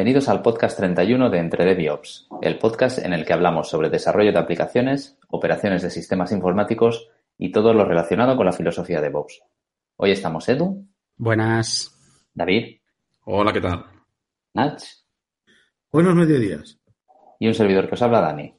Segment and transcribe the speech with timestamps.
[0.00, 4.32] bienvenidos al podcast 31 de Entre DevOps, el podcast en el que hablamos sobre desarrollo
[4.32, 9.42] de aplicaciones, operaciones de sistemas informáticos y todo lo relacionado con la filosofía de DevOps.
[9.96, 10.88] Hoy estamos Edu.
[11.18, 11.94] Buenas.
[12.32, 12.78] David.
[13.24, 13.84] Hola, ¿qué tal?
[14.54, 14.82] Nach.
[15.92, 16.80] Buenos mediodías.
[17.38, 18.54] Y un servidor que os habla, Dani.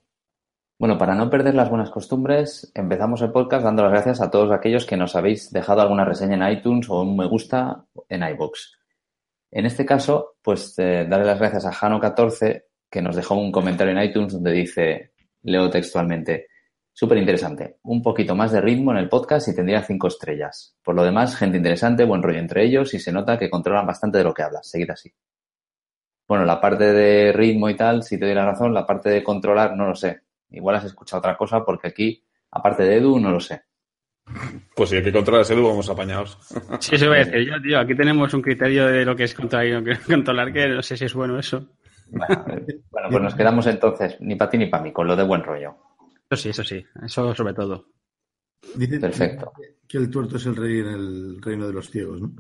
[0.77, 4.51] Bueno, para no perder las buenas costumbres, empezamos el podcast dando las gracias a todos
[4.51, 8.80] aquellos que nos habéis dejado alguna reseña en iTunes o un me gusta en iBox.
[9.51, 13.91] En este caso, pues eh, darle las gracias a Jano14, que nos dejó un comentario
[13.93, 15.11] en iTunes donde dice,
[15.43, 16.47] leo textualmente,
[16.93, 20.75] súper interesante, un poquito más de ritmo en el podcast y tendría cinco estrellas.
[20.81, 24.19] Por lo demás, gente interesante, buen rollo entre ellos y se nota que controlan bastante
[24.19, 24.69] de lo que hablas.
[24.69, 25.13] Seguid así.
[26.27, 29.21] Bueno, la parte de ritmo y tal, si te doy la razón, la parte de
[29.21, 30.21] controlar, no lo sé.
[30.49, 33.63] Igual has escuchado otra cosa porque aquí, aparte de Edu, no lo sé.
[34.75, 36.37] Pues si hay que controlar ese Edu, vamos apañados.
[36.79, 37.79] Sí, eso voy a decir yo, tío.
[37.79, 40.97] Aquí tenemos un criterio de lo que es controlar y no controlar, que no sé
[40.97, 41.69] si es bueno eso.
[42.07, 42.45] Bueno,
[42.89, 45.43] bueno pues nos quedamos entonces, ni para ti ni para mí, con lo de buen
[45.43, 45.75] rollo.
[46.29, 46.85] Eso sí, eso sí.
[47.03, 47.87] Eso sobre todo.
[48.75, 49.51] Dice Perfecto.
[49.87, 52.31] que el tuerto es el rey en el reino de los ciegos, ¿no?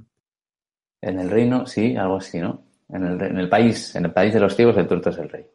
[1.01, 2.67] En el reino, sí, algo así, ¿no?
[2.89, 5.29] En el, en el país, en el país de los ciegos, el tuerto es el
[5.29, 5.45] rey.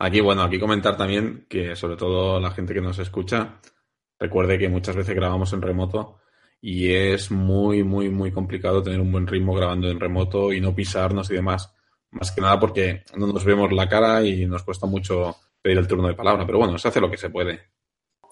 [0.00, 3.60] Aquí, bueno, aquí comentar también que sobre todo la gente que nos escucha
[4.18, 6.18] recuerde que muchas veces grabamos en remoto
[6.60, 10.74] y es muy, muy, muy complicado tener un buen ritmo grabando en remoto y no
[10.74, 11.72] pisarnos y demás.
[12.10, 15.86] Más que nada porque no nos vemos la cara y nos cuesta mucho pedir el
[15.86, 16.46] turno de palabra.
[16.46, 17.60] Pero bueno, se hace lo que se puede.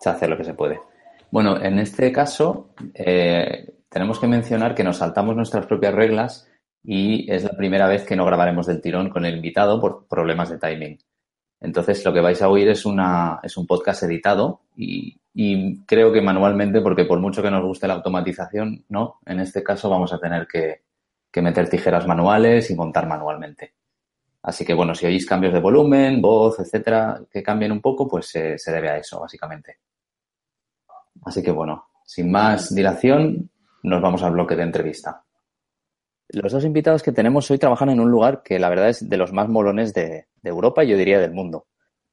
[0.00, 0.80] Se hace lo que se puede.
[1.30, 6.48] Bueno, en este caso eh, tenemos que mencionar que nos saltamos nuestras propias reglas
[6.82, 10.50] y es la primera vez que no grabaremos del tirón con el invitado por problemas
[10.50, 10.98] de timing.
[11.60, 16.12] Entonces, lo que vais a oír es, una, es un podcast editado y, y, creo
[16.12, 20.12] que manualmente, porque por mucho que nos guste la automatización, no, en este caso vamos
[20.12, 20.82] a tener que,
[21.30, 23.74] que meter tijeras manuales y montar manualmente.
[24.42, 28.26] Así que, bueno, si oís cambios de volumen, voz, etcétera, que cambien un poco, pues
[28.28, 29.78] se debe a eso, básicamente.
[31.24, 33.50] Así que, bueno, sin más dilación,
[33.82, 35.25] nos vamos al bloque de entrevista.
[36.28, 39.16] Los dos invitados que tenemos hoy trabajan en un lugar que la verdad es de
[39.16, 41.66] los más molones de, Europa y yo diría del mundo.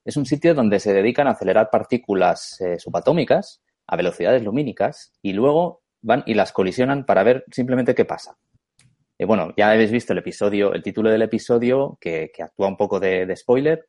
[0.05, 5.33] Es un sitio donde se dedican a acelerar partículas eh, subatómicas a velocidades lumínicas y
[5.33, 8.37] luego van y las colisionan para ver simplemente qué pasa.
[9.17, 12.77] Y bueno, ya habéis visto el episodio, el título del episodio que, que actúa un
[12.77, 13.87] poco de, de, spoiler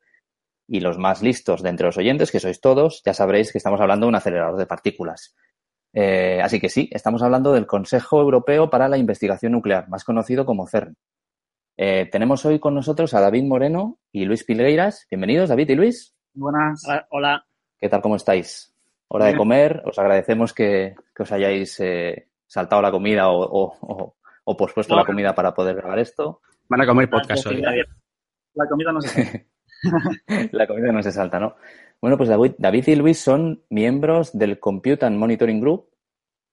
[0.67, 3.81] y los más listos de entre los oyentes, que sois todos, ya sabréis que estamos
[3.81, 5.35] hablando de un acelerador de partículas.
[5.97, 10.45] Eh, así que sí, estamos hablando del Consejo Europeo para la Investigación Nuclear, más conocido
[10.45, 10.97] como CERN.
[11.77, 15.07] Eh, tenemos hoy con nosotros a David Moreno y Luis Pilgueiras.
[15.09, 16.13] Bienvenidos, David y Luis.
[16.33, 16.83] Buenas.
[17.11, 17.45] Hola.
[17.79, 18.01] ¿Qué tal?
[18.01, 18.75] ¿Cómo estáis?
[19.07, 19.83] Hora de comer.
[19.85, 24.95] Os agradecemos que, que os hayáis eh, saltado la comida o, o, o, o pospuesto
[24.95, 24.99] no.
[24.99, 26.41] la comida para poder grabar esto.
[26.67, 27.61] Van a comer podcast hoy.
[27.61, 29.47] La comida no se.
[30.51, 31.55] la comida no se salta, ¿no?
[32.01, 35.89] Bueno, pues David, David, y Luis son miembros del Compute and Monitoring Group,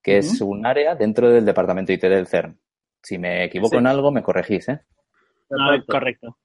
[0.02, 0.18] que uh -huh.
[0.18, 2.58] es un área dentro del departamento IT del CERN.
[3.02, 3.76] Si me equivoco sí.
[3.78, 4.80] en algo, me corregís, ¿eh?
[5.50, 6.38] No, correcto.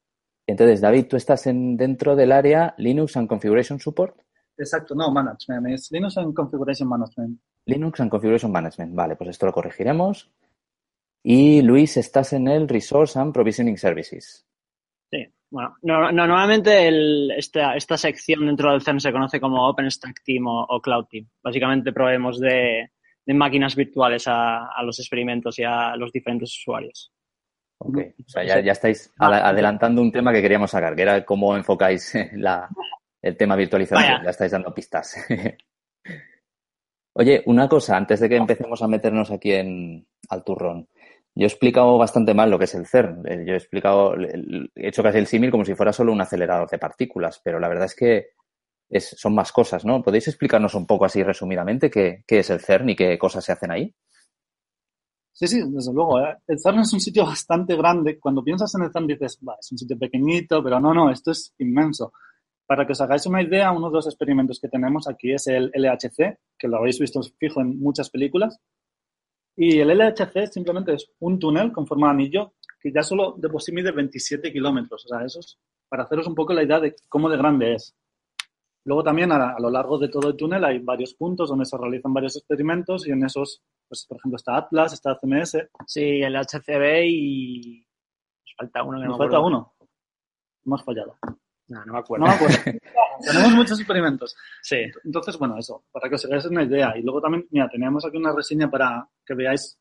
[0.48, 4.18] Entonces, David, tú estás en, dentro del área Linux and Configuration Support.
[4.58, 5.68] Exacto, no, Management.
[5.68, 7.40] Es Linux and Configuration Management.
[7.66, 8.96] Linux and Configuration Management.
[8.96, 10.32] Vale, pues esto lo corregiremos.
[11.22, 14.47] Y Luis, estás en el Resource and Provisioning Services.
[15.50, 20.22] Bueno, no, no, normalmente el, esta, esta, sección dentro del CERN se conoce como OpenStack
[20.24, 21.28] Team o, o Cloud Team.
[21.42, 22.92] Básicamente proveemos de,
[23.26, 27.14] de máquinas virtuales a, a, los experimentos y a los diferentes usuarios.
[27.80, 31.56] Ok, o sea, ya, ya estáis adelantando un tema que queríamos sacar, que era cómo
[31.56, 32.68] enfocáis la,
[33.22, 34.02] el tema virtualización.
[34.02, 34.24] Vaya.
[34.24, 35.16] Ya estáis dando pistas.
[37.14, 40.88] Oye, una cosa, antes de que empecemos a meternos aquí en al turrón.
[41.38, 43.22] Yo he explicado bastante mal lo que es el CERN.
[43.28, 46.68] Eh, yo he explicado, he hecho casi el símil como si fuera solo un acelerador
[46.68, 48.30] de partículas, pero la verdad es que
[48.90, 50.02] es, son más cosas, ¿no?
[50.02, 53.70] ¿Podéis explicarnos un poco así resumidamente qué, es el CERN y qué cosas se hacen
[53.70, 53.94] ahí?
[55.32, 56.20] Sí, sí, desde luego.
[56.22, 56.38] ¿eh?
[56.48, 58.20] El CERN es un sitio bastante grande.
[58.20, 61.30] Cuando piensas en el CERN dices, va, es un sitio pequeñito, pero no, no, esto
[61.30, 62.14] es inmenso.
[62.66, 65.72] Para que os hagáis una idea, uno de los experimentos que tenemos aquí es el
[65.76, 68.60] LHC, que lo habéis visto fijo en muchas películas.
[69.58, 73.50] Y el LHC simplemente es un túnel con forma de anillo que ya solo de
[73.50, 75.04] por sí mide 27 kilómetros.
[75.06, 75.58] O sea, eso es
[75.90, 77.96] para haceros un poco la idea de cómo de grande es.
[78.86, 81.76] Luego también a, a, lo largo de todo el túnel hay varios puntos donde se
[81.76, 85.58] realizan varios experimentos y en esos, pues por ejemplo, está Atlas, está CMS.
[85.88, 87.86] Sí, el HCB y
[88.46, 89.00] nos falta uno.
[89.00, 89.74] Que Nos no falta uno.
[90.66, 91.18] Hemos fallado.
[91.68, 92.26] No, no me acuerdo.
[92.26, 92.58] No me acuerdo.
[93.26, 94.36] tenemos muchos experimentos.
[94.62, 94.78] Sí.
[95.04, 96.94] Entonces, bueno, eso, para que os hagáis una idea.
[96.98, 99.80] Y luego también, mira, teníamos aquí una reseña para que veáis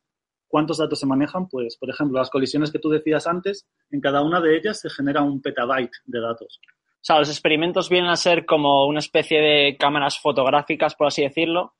[0.48, 4.22] cuántos datos se manejan, pues, por ejemplo, las colisiones que tú decías antes, en cada
[4.22, 6.60] una de ellas se genera un petabyte de datos.
[6.62, 11.22] O sea, los experimentos vienen a ser como una especie de cámaras fotográficas, por así
[11.22, 11.74] decirlo.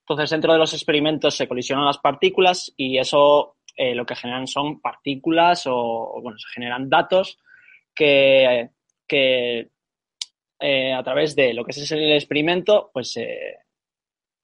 [0.00, 4.46] Entonces, dentro de los experimentos se colisionan las partículas y eso eh, lo que generan
[4.46, 7.38] son partículas o, o, bueno, se generan datos
[7.94, 8.70] que,
[9.14, 9.70] que
[10.60, 13.56] eh, a través de lo que es el experimento, pues eh,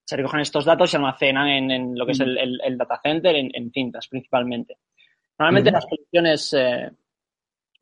[0.05, 2.77] se recogen estos datos y se almacenan en, en lo que es el, el, el
[2.77, 4.77] data center, en, en, cintas principalmente.
[5.37, 5.75] Normalmente Ujú.
[5.75, 6.91] las colisiones eh,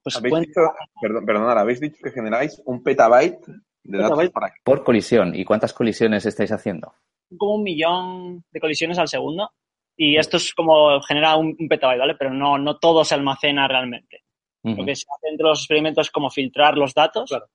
[0.04, 0.62] pues Habéis dicho,
[1.02, 3.46] perdón, perdonad, habéis dicho que generáis un petabyte
[3.84, 4.34] de datos Petabyte.
[4.34, 5.36] para Por colisión.
[5.36, 6.94] ¿Y cuántas colisiones estáis haciendo?
[7.38, 9.52] como un millón de colisiones al segundo.
[9.96, 12.16] Y esto es como genera un, un petabyte, ¿vale?
[12.16, 14.24] Pero no, no todo se almacena realmente.
[14.64, 17.30] Lo que se hace dentro de los experimentos es como filtrar los datos.
[17.30, 17.46] Claro.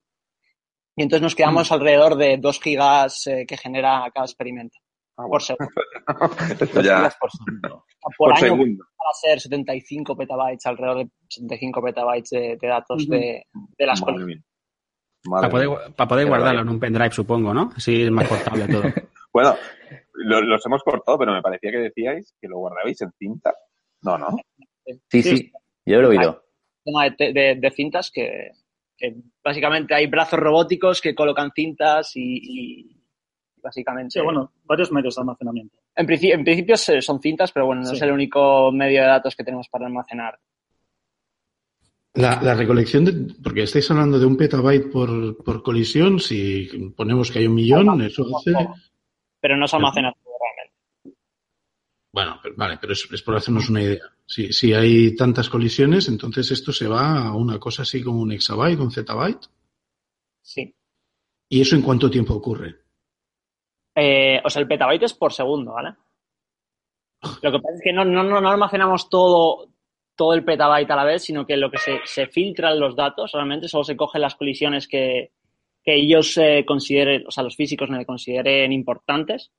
[0.96, 4.78] Y entonces nos quedamos alrededor de 2 gigas eh, que genera cada experimento
[5.16, 6.82] Ah, por bueno, segundo.
[6.82, 7.84] ya por segundo.
[8.04, 8.84] Por, por año segundo.
[8.84, 13.46] va a ser 75 petabytes, alrededor de 75 petabytes de, de datos de,
[13.78, 14.42] de las Madre.
[15.24, 17.70] Madre Para poder, para guardarlo en un pendrive, supongo, ¿no?
[17.76, 18.82] Así es más portable todo.
[19.32, 19.56] Bueno,
[20.12, 23.52] lo- los hemos cortado, pero me parecía que decíais que lo guardabais en cinta.
[24.02, 24.28] No, no.
[25.10, 25.52] Sí, sí.
[25.86, 26.44] Yo lo he oído.
[26.84, 28.50] Tema de, de- de cintas que,
[28.96, 32.96] que básicamente hay brazos robóticos que colocan cintas y, y
[33.62, 34.10] básicamente...
[34.10, 35.78] Sí, bueno, varios medios de almacenamiento.
[35.96, 37.96] En, princi- en principio son cintas, pero bueno, no Sí.
[37.96, 40.38] es el único medio de datos que tenemos para almacenar.
[42.16, 47.30] La, la recolección de, porque estáis hablando de un petabyte por, por colisión, si ponemos
[47.32, 48.52] que hay un millón, eso hace,
[49.40, 50.12] Pero no se almacena.
[52.14, 54.05] Bueno, pero- vale, pero es, es por hacernos una idea.
[54.25, 58.31] Si, si hay tantas colisiones, entonces esto se va a una cosa así como un
[58.32, 59.46] exabyte, un zettabyte.
[60.40, 60.72] Sí.
[61.49, 62.76] ¿Y eso en cuánto tiempo ocurre?
[63.96, 65.94] Eh, o sea, el petabyte es por segundo, ¿vale?
[67.43, 69.69] Lo que pasa es que no, no, no, no almacenamos todo,
[70.14, 73.32] todo el petabyte a la vez, sino que lo que se, se filtran los datos,
[73.32, 75.32] realmente solo se cogen las colisiones que,
[75.82, 79.50] que ellos eh, consideren, o sea, los físicos me consideren importantes.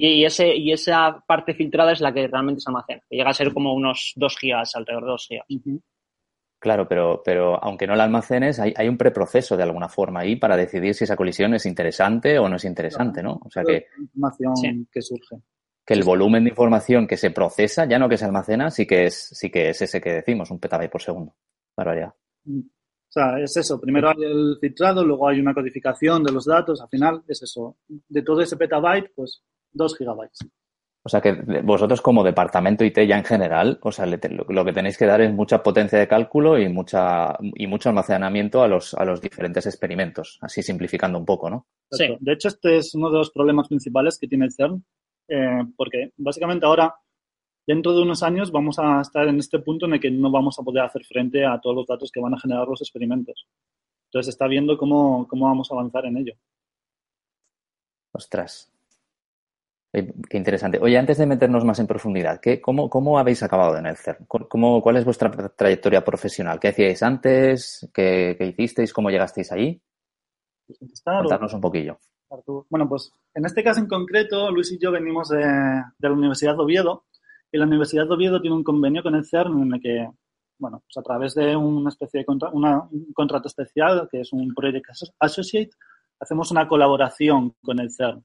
[0.00, 3.02] Y, ese, y esa parte filtrada es la que realmente se almacena.
[3.10, 5.46] que Llega a ser como unos 2 gigas, alrededor de 2 gigas.
[6.60, 10.36] Claro, pero, pero aunque no la almacenes, hay, hay un preproceso de alguna forma ahí
[10.36, 13.40] para decidir si esa colisión es interesante o no es interesante, ¿no?
[13.44, 14.86] O sea que, Información Sí.
[14.92, 15.36] que surge.
[15.84, 19.06] que el volumen de información que se procesa, ya no que se almacena, sí que
[19.06, 21.34] es, sí que es ese que decimos, un petabyte por segundo.
[21.76, 22.14] Barbaridad.
[22.44, 22.60] Mm.
[22.60, 23.80] O sea, es eso.
[23.80, 26.80] Primero hay el filtrado, luego hay una codificación de los datos.
[26.82, 27.78] Al final es eso.
[28.08, 29.42] De todo ese petabyte, pues
[29.78, 30.40] dos gigabytes.
[31.04, 31.32] O sea que
[31.62, 35.06] vosotros como departamento IT ya en general, o sea, le te- lo, que tenéis que
[35.06, 39.20] dar es mucha potencia de cálculo y mucha y mucho almacenamiento a los, a los
[39.20, 41.66] diferentes experimentos, así simplificando un poco, ¿no?
[41.90, 42.14] Sí.
[42.20, 44.84] De hecho, este es uno de los problemas principales que tiene el CERN,
[45.28, 46.94] eh, porque básicamente ahora,
[47.66, 50.58] dentro de unos años, vamos a estar en este punto en el que no vamos
[50.58, 53.46] a poder hacer frente a todos los datos que van a generar los experimentos.
[54.10, 56.34] Entonces, está viendo cómo, cómo vamos a avanzar en ello.
[58.12, 58.70] Ostras.
[59.92, 60.78] Eh, Qué interesante.
[60.80, 64.26] Oye, antes de meternos más en profundidad, ¿qué, cómo, ¿cómo habéis acabado en el CERN?
[64.26, 66.60] ¿Cómo, ¿Cuál es vuestra tra- trayectoria profesional?
[66.60, 67.88] ¿Qué hacíais antes?
[67.94, 68.92] ¿Qué, qué hicisteis?
[68.92, 69.56] ¿Cómo llegasteis o-
[71.22, 71.98] Contarnos un poquillo.
[72.68, 76.54] Bueno, pues en este caso en concreto, Luis y yo venimos de, de la Universidad
[76.56, 77.04] de Oviedo
[77.50, 80.06] y la Universidad de Oviedo tiene un convenio con el CERN en el que,
[80.58, 84.32] bueno, pues a través de una especie de contra- una- un contrato especial, que es
[84.34, 85.70] un Project Asso- Associate,
[86.20, 88.22] hacemos una colaboración con el CERN.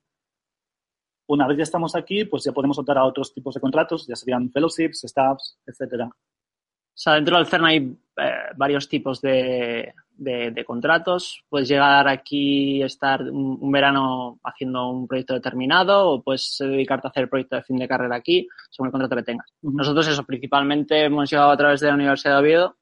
[1.27, 4.15] Una vez ya estamos aquí, pues ya podemos optar a otros tipos de contratos, ya
[4.15, 6.05] serían fellowships, staffs, etcétera.
[6.05, 11.43] O sea, dentro del CERN hay eh, varios tipos de, de- de contratos.
[11.49, 17.09] Puedes llegar aquí, estar un, un verano haciendo un proyecto determinado o puedes dedicarte a
[17.09, 19.51] hacer el proyecto de fin de carrera aquí, según el contrato que tengas.
[19.63, 22.77] Nosotros eso, principalmente hemos llegado a través de la Universidad de Oviedo,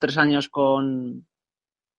[0.00, 1.26] tres años con,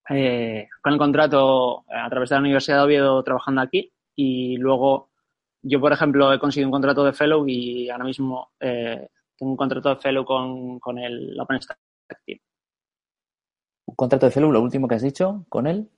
[0.09, 4.57] eh, con el contrato eh, a través de la Universidad de Oviedo trabajando aquí y
[4.57, 5.09] luego
[5.61, 9.57] yo, por ejemplo, he conseguido un contrato de fellow y ahora mismo eh, tengo un
[9.57, 11.77] contrato de fellow con, con el OpenStack
[12.25, 12.39] Team.
[13.85, 15.89] ¿Un contrato de fellow, lo último que has dicho, con él?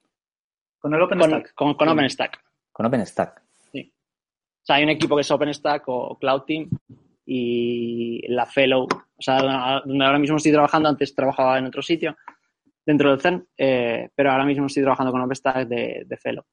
[0.79, 1.53] Con el Con, OpenStack.
[1.53, 2.43] con, con OpenStack.
[2.71, 3.43] Con OpenStack.
[3.73, 6.69] O sea, hay un equipo que es OpenStack o Cloud Team
[7.25, 12.15] y la fellow, o sea, donde ahora mismo estoy trabajando, antes trabajaba en otro sitio
[12.85, 16.43] dentro del CERN, eh, pero ahora mismo estoy trabajando con OpenStack de, de fellow.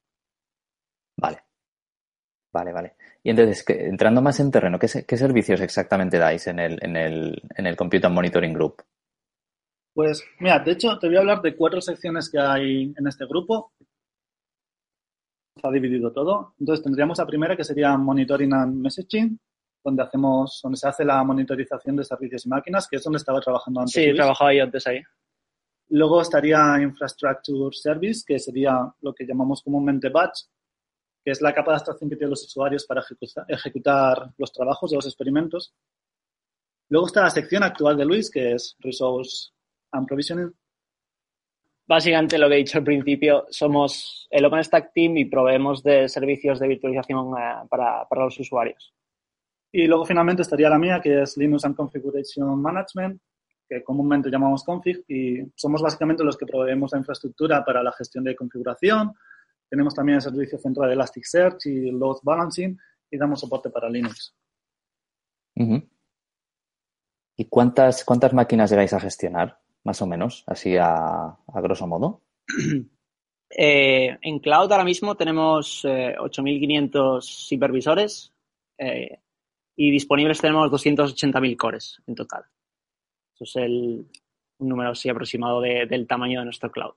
[2.53, 2.71] Vale.
[2.73, 2.95] Vale.
[3.23, 6.77] Y entonces, que- entrando más en terreno, ¿qué, se- qué servicios exactamente dais en el,
[6.81, 8.83] en el, en el Computer Monitoring Group?
[9.93, 13.25] Pues mira, de hecho te voy a hablar de cuatro secciones que hay en este
[13.25, 13.71] grupo.
[15.55, 16.53] Está dividido todo.
[16.59, 19.39] Entonces tendríamos la primera que sería Monitoring and Messaging,
[19.83, 23.41] donde hacemos, donde se hace la monitorización de servicios y máquinas, que es donde estaba
[23.41, 23.93] trabajando antes.
[23.93, 24.17] Sí, Luis.
[24.17, 25.01] trabajaba yo antes ahí.
[25.89, 30.41] Luego estaría Infrastructure Service, que sería lo que llamamos comúnmente batch,
[31.27, 34.91] que es la capa de abstracción que tienen los usuarios para ejecutar, ejecutar los trabajos
[34.91, 35.75] de los experimentos.
[36.87, 39.49] Luego está la sección actual de Luis, que es Resource
[39.91, 40.55] and Provisioning.
[41.85, 46.61] Básicamente lo que he dicho al principio, somos el OpenStack Team y proveemos de servicios
[46.61, 48.93] de virtualización eh, para, para los usuarios.
[49.69, 53.21] Y luego finalmente estaría la mía, que es Linux and Configuration Management,
[53.67, 58.23] que comúnmente llamamos config, y somos básicamente los que proveemos la infraestructura para la gestión
[58.23, 59.13] de configuración.
[59.69, 62.77] Tenemos también el servicio central de Elasticsearch y Load Balancing,
[63.11, 64.35] y damos soporte para Linux.
[67.35, 72.21] ¿Y cuántas, cuántas máquinas llegáis a gestionar, más o menos, así a, a grosso modo?
[73.49, 78.33] Eh, en cloud ahora mismo tenemos eh, 8.500 hipervisores
[78.77, 79.21] eh,
[79.77, 82.43] y disponibles tenemos 280.000 cores en total.
[83.33, 84.05] Eso es el,
[84.59, 86.95] un número así aproximado de- del tamaño de nuestro cloud.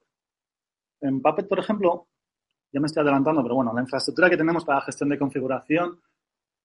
[1.01, 2.09] En Puppet, por ejemplo,
[2.73, 6.01] ya me estoy adelantando, pero bueno, la infraestructura que tenemos para gestión de configuración,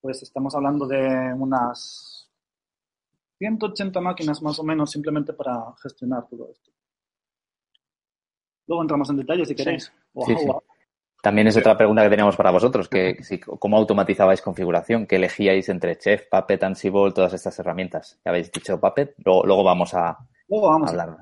[0.00, 2.30] pues estamos hablando de unas
[3.38, 6.70] 180 máquinas más o menos simplemente para gestionar todo esto.
[8.66, 9.92] Luego entramos en detalles si queréis.
[10.12, 10.46] Wow, Sí, sí.
[10.46, 10.62] wow.
[11.22, 15.06] También es otra pregunta que teníamos para vosotros, que si, ¿cómo automatizabais configuración?
[15.06, 18.20] ¿Qué elegíais entre Chef, Puppet, Ansible, todas estas herramientas?
[18.24, 20.16] Ya habéis dicho Puppet, luego, luego vamos a,
[20.48, 21.16] Luego vamos a hablar,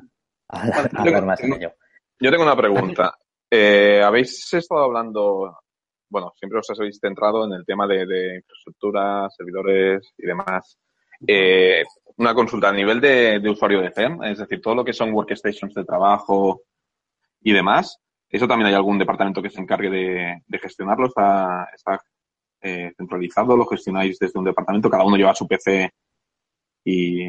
[0.48, 1.72] a hablar, a hablar más en ello.
[2.20, 3.16] Yo tengo una pregunta.
[3.56, 5.60] Eh, habéis estado hablando,
[6.08, 10.76] bueno, siempre os habéis centrado en el tema de, de infraestructura, servidores y demás.
[11.24, 11.84] Eh,
[12.16, 15.72] una consulta a nivel de, usuario de FEM, es decir, todo lo que son workstations
[15.72, 16.62] de trabajo
[17.42, 17.96] y demás,
[18.28, 21.06] ¿eso también hay algún departamento que se encargue de, de gestionarlo?
[21.06, 22.00] ¿Está, está
[22.60, 23.56] eh, centralizado?
[23.56, 24.90] ¿Lo gestionáis desde un departamento?
[24.90, 25.92] ¿Cada uno lleva su PC
[26.82, 27.28] y,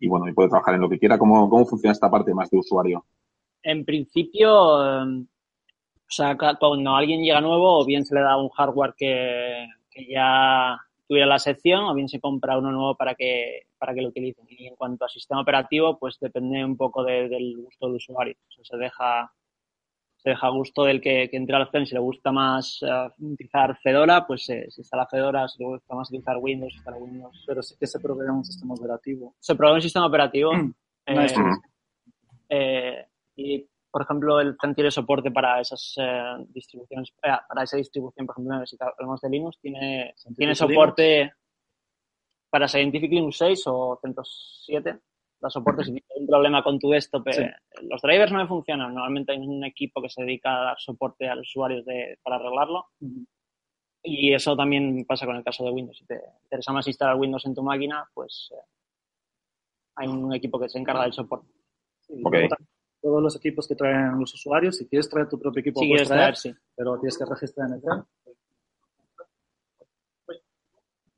[0.00, 1.16] y bueno, y puede trabajar en lo que quiera?
[1.16, 3.06] ¿Cómo, cómo funciona esta parte más de usuario?
[3.62, 8.48] En principio, eh, o sea, cuando alguien llega nuevo, o bien se le da un
[8.48, 13.62] hardware que, que ya tuviera la sección, o bien se compra uno nuevo para que,
[13.78, 14.46] para que lo utilicen.
[14.48, 18.34] Y en cuanto a sistema operativo, pues depende un poco de- del gusto del usuario.
[18.48, 19.32] O sea, se deja,
[20.16, 21.86] se deja a gusto del que, que entre al CEN.
[21.86, 25.48] Si le gusta más eh, utilizar Fedora, pues se, se instala Fedora.
[25.48, 27.44] Si le gusta más utilizar Windows, se instala Windows.
[27.46, 29.34] Pero sí que se provee un sistema operativo.
[29.40, 30.52] Se prueba un sistema operativo.
[31.06, 31.14] Eh,
[32.50, 33.06] eh,
[33.40, 38.26] y, por ejemplo, el CEN tiene soporte para esas eh, distribuciones, eh, para esa distribución,
[38.26, 40.58] por ejemplo, si hablamos de Linux, tiene, Linux.
[40.58, 41.32] soporte
[42.50, 44.98] para Scientific Linux 6 o CentOS 7.
[45.40, 47.28] Da soporte si tienes un problema con tu desktop.
[47.28, 47.86] eh, Sí.
[47.88, 48.92] Los drivers no me funcionan.
[48.92, 52.36] Normalmente hay un equipo que se dedica a dar soporte a los usuarios de, para
[52.36, 52.88] arreglarlo.
[54.02, 55.96] Y eso también pasa con el caso de Windows.
[55.96, 58.62] Si te interesa más instalar Windows en tu máquina, pues eh,
[59.96, 61.48] hay un equipo que se encarga del soporte.
[62.00, 62.48] Sí, también
[63.02, 66.34] Todos los equipos que traen los usuarios, si quieres traer tu propio equipo, puedes traer,
[66.34, 66.54] traer, sí.
[66.76, 67.82] pero tienes que registrar en el.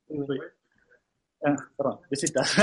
[0.08, 0.38] Uy.
[1.44, 2.56] Eh, perdón, visitas.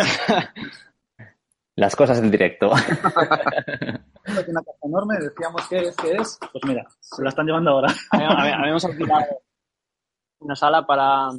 [1.75, 2.71] Las cosas en directo.
[2.73, 6.39] Aquí una caja enorme, decíamos que es, que es.
[6.51, 7.93] Pues mira, se la están llevando ahora.
[8.11, 9.41] Habíamos- Habíamos alquilado
[10.39, 11.29] una sala para,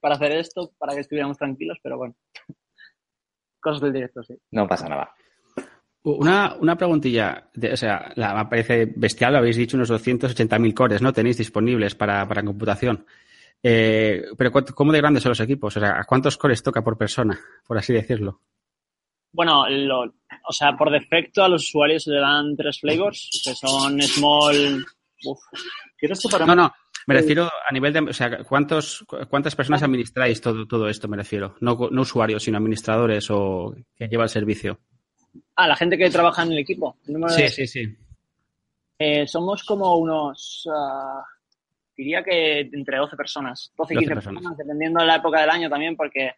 [0.00, 2.14] para hacer esto, para que estuviéramos tranquilos, pero bueno.
[3.60, 4.34] Cosas del directo, sí.
[4.50, 5.14] No pasa nada.
[6.04, 10.74] Una, una preguntilla, de- o sea, la, me parece bestial, lo habéis dicho, unos 280.000
[10.74, 11.12] cores, ¿no?
[11.14, 13.06] Tenéis disponibles para, para computación.
[13.62, 15.74] Eh, pero ¿cuánto- ¿cómo de grandes son los equipos?
[15.76, 18.42] O sea, ¿a cuántos cores toca por persona, por así decirlo?
[19.32, 20.14] Bueno, lo-
[20.46, 24.84] o sea, por defecto a los usuarios le dan tres flavors, que son small.
[25.24, 25.38] Uf,
[25.96, 26.74] ¿Quieres tú para No, no,
[27.06, 31.16] me refiero a nivel de, o sea, ¿cuántos, ¿cuántas personas administráis todo, todo esto, me
[31.16, 31.56] refiero?
[31.60, 34.80] No, no usuarios, sino administradores o que lleva el servicio.
[35.56, 36.96] Ah, la gente que trabaja en el equipo.
[37.06, 37.96] el número de- sí, sí.
[38.98, 40.68] Eh, somos como unos.
[40.72, 41.22] ah,
[41.96, 43.72] diría que entre 12 personas.
[43.76, 44.40] 12 y 12 15 personas.
[44.42, 46.32] personas, dependiendo de la época del año también, porque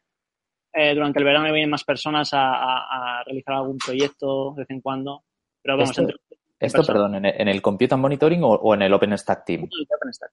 [0.72, 4.70] eh, durante el verano vienen más personas a, a- a realizar algún proyecto de vez
[4.70, 5.22] en cuando.
[5.62, 6.16] Pero vamos, Esto- entre
[6.58, 9.64] Esto, perdón, ¿en el, en el Compute and Monitoring o, o en el OpenStack Team?
[9.94, 10.30] OpenStack.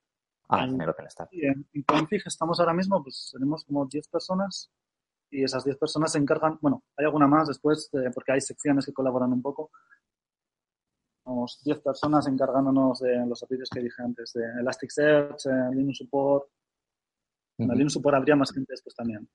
[0.50, 1.30] Ah, en el OpenStack.
[1.34, 4.70] En, en Config estamos ahora mismo, pues tenemos como 10 personas
[5.34, 8.86] y esas 10 personas se encargan, bueno, hay alguna más después, eh, porque hay secciones
[8.86, 9.72] que colaboran un poco.
[11.24, 16.46] Somos 10 personas encargándonos de los servicios que dije antes, de Elasticsearch, eh, Linux Support.
[17.58, 19.28] En el Linux Support habría más gente después también.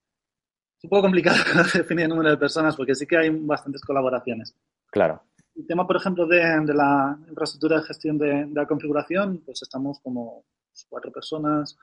[0.77, 1.37] Es un poco complicado
[1.73, 4.55] definir el número de personas porque sí que hay bastantes colaboraciones.
[4.87, 5.23] Claro.
[5.55, 9.61] El tema, por ejemplo, de, de la infraestructura de gestión de, de la configuración, pues
[9.61, 10.45] estamos como
[10.87, 11.77] cuatro personas,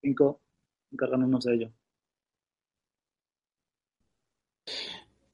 [0.00, 0.40] cinco,
[0.90, 1.72] encargándonos de ello.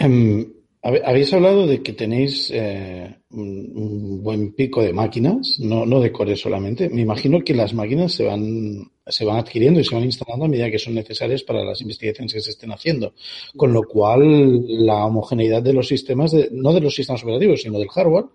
[0.05, 6.13] Em, habéis hablado de que tenéis eh, un, buen pico de máquinas, no, no de
[6.13, 6.91] core solamente.
[6.91, 10.49] Me imagino que las máquinas se van, se van adquiriendo y se van instalando a
[10.49, 13.15] medida que son necesarias para las investigaciones que se estén haciendo.
[13.57, 17.89] Con lo cual, la homogeneidad de los sistemas, no de los sistemas operativos, sino del
[17.89, 18.27] hardware,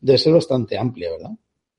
[0.00, 1.30] debe ser bastante amplia, ¿verdad?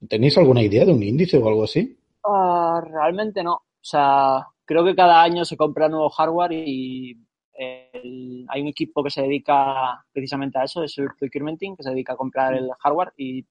[0.08, 1.98] ¿Tenéis alguna idea de un índice o algo así?
[2.24, 3.54] Uh, realmente no.
[3.56, 7.18] O sea, creo que cada año se compra nuevo hardware y
[7.58, 11.90] el, hay un equipo que se dedica precisamente a eso, es el procurementing, que se
[11.90, 13.46] dedica a comprar el hardware y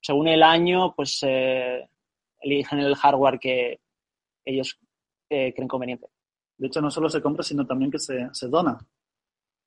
[0.00, 1.88] según el año, pues eh,
[2.40, 3.80] eligen el hardware que
[4.44, 4.78] ellos
[5.28, 6.08] eh, creen conveniente.
[6.56, 8.78] De hecho, no solo se compra, sino también que se, se dona.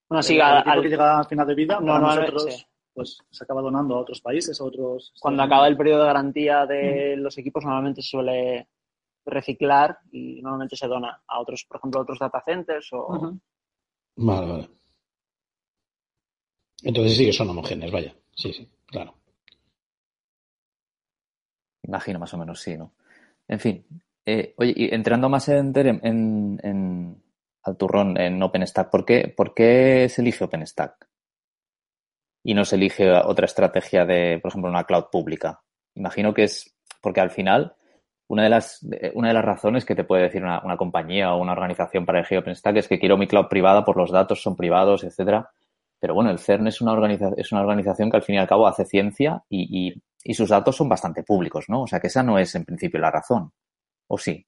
[0.09, 2.65] Bueno, sí, el, al, que llega a final de vida, no, nosotros, sí.
[2.93, 5.13] pues se acaba donando a otros países, a otros...
[5.21, 8.67] Cuando acaba el periodo de garantía de los equipos, normalmente suele
[9.25, 13.07] reciclar y normalmente se dona a otros, por ejemplo, a otros data centers o...
[13.07, 13.39] Uh -huh.
[14.15, 14.69] Vale, vale.
[16.83, 18.15] Entonces sí que son homogéneos, vaya.
[18.35, 19.15] Sí, sí, claro.
[21.83, 22.93] Imagino más o menos, sí, ¿no?
[23.47, 23.85] En fin.
[24.25, 25.73] Eh, oye, y entrando más en,
[27.63, 31.07] al turrón en OpenStack, ¿por qué, ¿por qué se elige OpenStack?
[32.43, 35.61] Y no se elige otra estrategia de, por ejemplo, una cloud pública.
[35.95, 37.75] Imagino que es porque al final
[38.31, 38.79] una de las,
[39.13, 42.19] una de las razones que te puede decir una, una compañía o una organización para
[42.19, 45.49] elegir OpenStack es que quiero mi cloud privada por los datos son privados, etcétera.
[45.99, 48.47] Pero bueno, el CERN es una, organiza es una organización que al fin y al
[48.47, 51.81] cabo hace ciencia y, y, y, sus datos son bastante públicos, ¿no?
[51.81, 53.51] O sea que esa no es en principio la razón.
[54.07, 54.45] ¿O sí?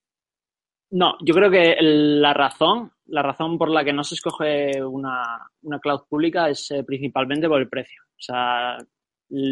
[0.90, 5.46] No, yo creo que la razón, la razón por la que no se escoge una,
[5.60, 8.02] una cloud pública es eh, principalmente por el precio.
[8.02, 8.78] O sea,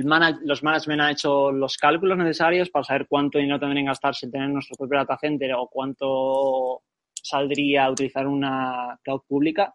[0.05, 4.15] Manage, los management han hecho los cálculos necesarios para saber cuánto dinero tendrían que gastar
[4.15, 6.83] sin tener nuestro propio data center o cuánto
[7.15, 9.75] saldría utilizar una cloud pública.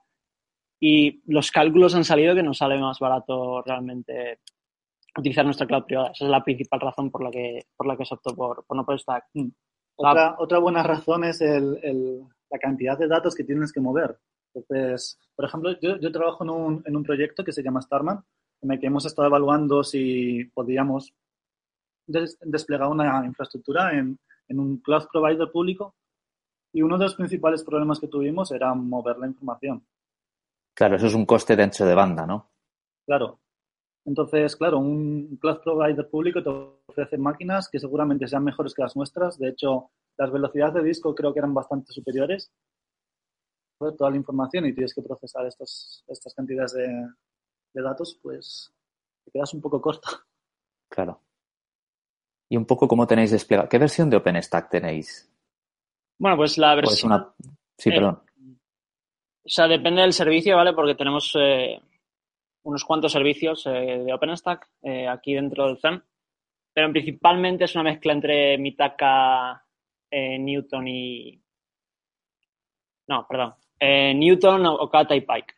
[0.80, 4.40] Y los cálculos han salido que nos sale más barato realmente
[5.18, 6.12] utilizar nuestra cloud privada.
[6.12, 8.78] Esa es la principal razón por la que, por la que se optó por, por
[8.78, 9.26] no por stack.
[9.34, 9.50] Mm.
[9.96, 10.36] Otra, la...
[10.38, 14.18] otra buena razón es el, el, la cantidad de datos que tienes que mover.
[14.54, 18.24] Entonces, por ejemplo, yo, yo trabajo en un, en un proyecto que se llama Starman,
[18.62, 21.14] en el que hemos estado evaluando si podíamos
[22.08, 24.18] des desplegar una infraestructura en,
[24.48, 25.96] en, un cloud provider público
[26.74, 29.86] y uno de los principales problemas que tuvimos era mover la información.
[30.74, 32.52] Claro, eso es un coste de ancho de banda, ¿no?
[33.06, 33.40] Claro.
[34.06, 36.50] Entonces, claro, un cloud provider público te
[36.88, 39.38] ofrece máquinas que seguramente sean mejores que las nuestras.
[39.38, 42.52] De hecho, las velocidades de disco creo que eran bastante superiores.
[43.80, 46.88] Toda la información y tienes que procesar estos, estas cantidades de,
[47.78, 48.74] de datos, pues
[49.24, 50.10] te quedas un poco corto.
[50.90, 51.22] Claro.
[52.50, 53.68] Y un poco cómo tenéis desplegado.
[53.68, 55.30] ¿Qué versión de OpenStack tenéis?
[56.18, 57.12] Bueno, pues la versión.
[57.12, 57.34] Una...
[57.78, 58.22] Sí, eh, perdón.
[59.44, 60.72] O sea, depende del servicio, ¿vale?
[60.72, 61.78] Porque tenemos eh,
[62.64, 64.70] unos cuantos servicios eh, de OpenStack
[65.10, 66.02] aquí dentro del CERN.
[66.74, 69.62] Pero principalmente es una mezcla entre Mitaka,
[70.10, 71.44] Newton y.
[73.10, 73.56] No, perdón.
[73.82, 75.57] Newton, Okata y Pike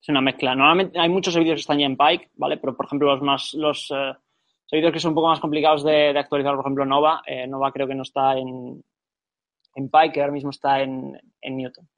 [0.00, 0.54] es una mezcla.
[0.54, 2.56] Normalmente hay muchos servicios que están ya en Pike, ¿vale?
[2.58, 4.14] Pero, por ejemplo, los más, los uh,
[4.66, 7.72] servicios que son un poco más complicados de, de actualizar, por ejemplo, Nova, eh, Nova
[7.72, 8.82] creo que no está en,
[9.74, 11.88] en Pike, que ahora mismo está en, en Newton.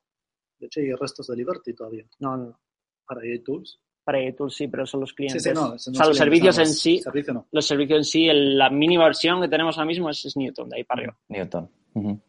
[0.59, 2.05] De hecho, hay restos de Liberty todavía.
[2.19, 2.59] No, no.
[3.07, 3.81] Para EA Tools.
[4.05, 5.43] Para EA Tools sí, pero son los clientes.
[5.43, 7.47] Sí, sí, no, no o sea, los servicios en sí, servicio no.
[7.51, 10.69] los servicios en sí, el, la mínima versión que tenemos ahora mismo es, es Newton,
[10.71, 11.17] de ahí para arriba.
[11.29, 11.71] Newton.
[11.95, 12.21] Uh -huh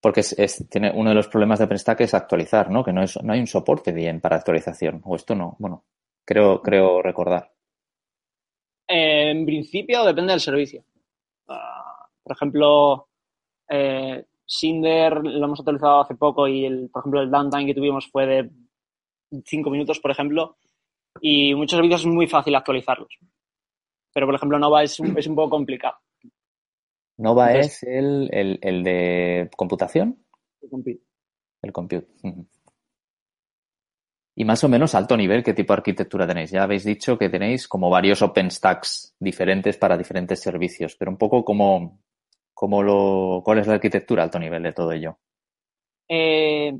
[0.00, 2.84] porque es, tiene uno de los problemas de OpenStack es actualizar, ¿no?
[2.84, 5.02] Que no, es, no hay un soporte bien para actualización.
[5.04, 5.84] O esto no, bueno,
[6.24, 7.52] creo, creo recordar.
[8.86, 10.84] Eh, en principio depende del servicio.
[11.48, 13.08] Uh, por ejemplo,
[13.68, 18.08] eh, Cinder lo hemos actualizado hace poco y, el, por ejemplo, el downtime que tuvimos
[18.10, 18.50] fue de
[19.44, 20.56] 5 minutos, por ejemplo,
[21.20, 23.18] y muchos servicios es muy fácil actualizarlos.
[24.14, 25.98] Pero, por ejemplo, Nova es es un poco complicado.
[27.18, 30.24] Nova Entonces, es el, el, el, de computación.
[30.62, 31.00] El compute.
[31.62, 32.08] El compute.
[34.36, 36.52] Y más o menos alto nivel, ¿qué tipo de arquitectura tenéis?
[36.52, 41.44] Ya habéis dicho que tenéis como varios OpenStacks diferentes para diferentes servicios, pero un poco
[41.44, 42.00] como,
[42.54, 45.18] como lo, ¿cuál es la arquitectura alto nivel de todo ello?
[46.08, 46.72] Eh,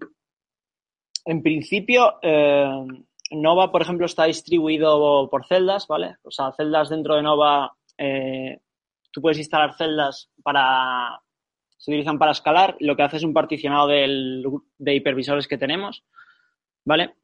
[1.25, 2.87] en principio, eh,
[3.33, 6.17] Nova, por ejemplo, está distribuido por celdas, ¿vale?
[6.23, 8.61] O sea, celdas dentro de Nova eh,
[9.11, 11.21] tú puedes instalar celdas para
[11.79, 14.45] se utilizan para escalar, lo que hace es un particionado del,
[14.79, 16.05] de hipervisores que tenemos,
[16.85, 17.15] ¿vale?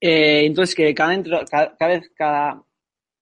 [0.00, 2.64] Eh, entonces, que cada, dentro, cada, cada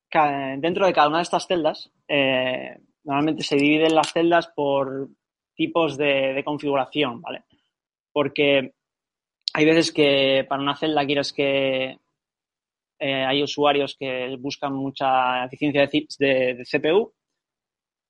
[0.09, 5.09] cada, dentro de cada una de estas celdas, eh, normalmente se dividen las celdas por
[5.55, 7.45] tipos de, de, configuración, ¿vale?
[8.13, 8.73] Porque
[9.53, 11.99] hay veces que para una celda quieres que
[12.99, 17.13] hay usuarios que buscan mucha eficiencia de, CPU.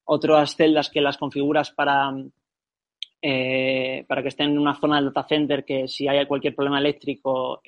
[0.07, 2.11] Otras celdas que las configuras para,
[3.21, 7.61] para que estén en una zona del data center que si hay cualquier problema eléctrico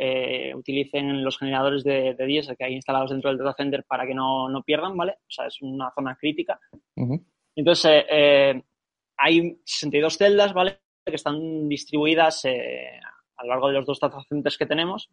[0.54, 4.14] utilicen los generadores de, de diésel que hay instalados dentro del data center para que
[4.14, 5.18] no, no pierdan, ¿vale?
[5.22, 6.60] O sea, es una zona crítica.
[7.56, 8.04] Entonces,
[9.18, 10.78] hay 62 celdas, ¿vale?
[11.04, 13.00] Que están distribuidas eh,
[13.36, 14.18] a lo largo de los dos data
[14.58, 15.10] que tenemos.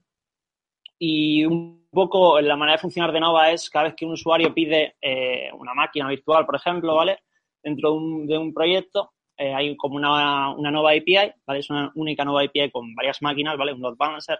[0.97, 4.53] Y un poco la manera de funcionar de Nova es cada vez que un usuario
[4.53, 7.19] pide eh, una máquina virtual, por ejemplo, ¿vale?
[7.61, 11.59] Dentro de un, proyecto eh, hay como una, una, Nova API, ¿vale?
[11.59, 13.73] Es una única Nova API con varias máquinas, ¿vale?
[13.73, 14.39] Un load balancer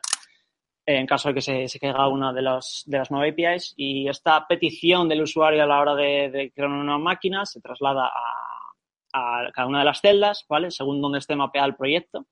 [0.88, 3.74] en caso de que se, se caiga una de, los, de las nuevas APIs.
[3.76, 7.60] Y esta petición del usuario a la hora de, de crear una nueva máquina se
[7.60, 10.70] traslada a, a cada una de las celdas, ¿vale?
[10.70, 12.28] Según donde esté mapeado el proyecto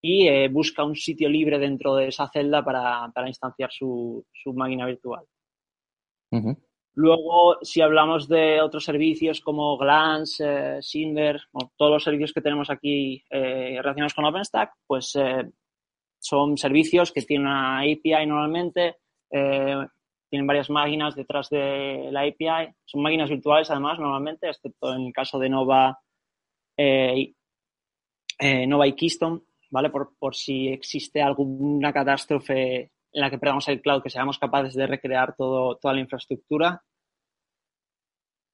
[0.00, 5.24] y eh, busca un sitio libre dentro de esa celda para, instanciar su, máquina virtual.
[6.94, 11.40] Luego, si hablamos de otros servicios como Glance, eh, Cinder,
[11.76, 15.14] todos los servicios que tenemos aquí eh, relacionados con OpenStack, pues
[16.18, 18.96] son servicios que tienen una API normalmente,
[19.28, 25.12] tienen varias máquinas detrás de la API, son máquinas virtuales además normalmente, excepto en el
[25.12, 26.00] caso de Nova
[26.76, 27.32] eh,
[28.38, 29.90] eh, Nova y Keystone, ¿vale?
[29.90, 34.86] Por, si existe alguna catástrofe en la que perdamos el cloud, que seamos capaces de
[34.86, 36.82] recrear todo, toda la infraestructura.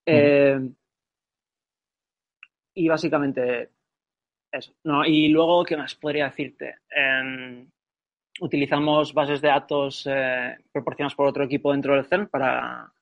[0.07, 0.59] Eh,
[2.75, 3.71] y básicamente
[4.53, 4.73] eso.
[4.85, 6.77] No, y luego, ¿qué más podría decirte?
[6.91, 7.71] Em,
[8.41, 10.09] utilizamos bases de datos
[10.73, 12.93] proporcionadas por otro equipo dentro del CERN para,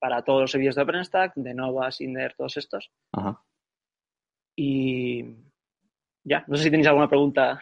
[0.00, 2.90] para todos los servicios de OpenStack, de Nova, Cinder, todos estos.
[3.12, 3.42] Ajá.
[4.56, 5.24] Y
[6.24, 7.60] ya, no sé si tenéis alguna pregunta.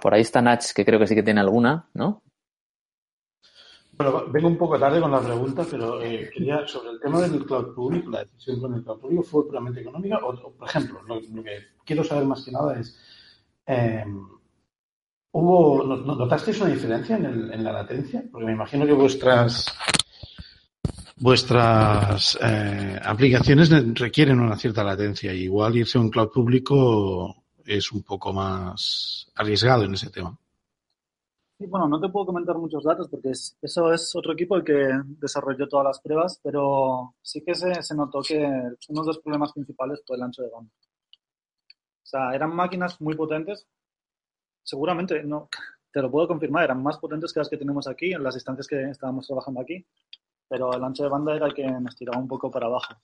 [0.00, 2.22] Por ahí está Nach, que creo que sí que tiene alguna, ¿no?
[3.96, 7.46] Bueno, vengo un poco tarde con la pregunta, pero eh, quería, sobre el tema del
[7.46, 10.18] cloud público, la decisión con el cloud público, ¿fue puramente económica?
[10.18, 12.94] O, por ejemplo, lo, que quiero saber más que nada es,
[13.64, 14.28] em,
[15.32, 18.22] ¿hubo, ¿notasteis una diferencia en, en, la latencia?
[18.30, 19.74] Porque me imagino que vuestras
[21.18, 27.92] vuestras eh, aplicaciones requieren una cierta latencia y igual irse a un cloud público es
[27.92, 30.36] un poco más arriesgado en ese tema.
[31.58, 35.66] Bueno, no te puedo comentar muchos datos porque eso es otro equipo el que desarrolló
[35.66, 40.02] todas las pruebas, pero sí que se, se notó que uno de los problemas principales
[40.06, 40.70] fue el ancho de banda.
[42.02, 43.66] O sea, eran máquinas muy potentes.
[44.62, 45.48] Seguramente, no,
[45.90, 48.66] te lo puedo confirmar, eran más potentes que las que tenemos aquí, en las instancias
[48.66, 49.84] que estábamos trabajando aquí
[50.48, 52.94] pero el ancho de banda era el que nos tiraba un poco para abajo.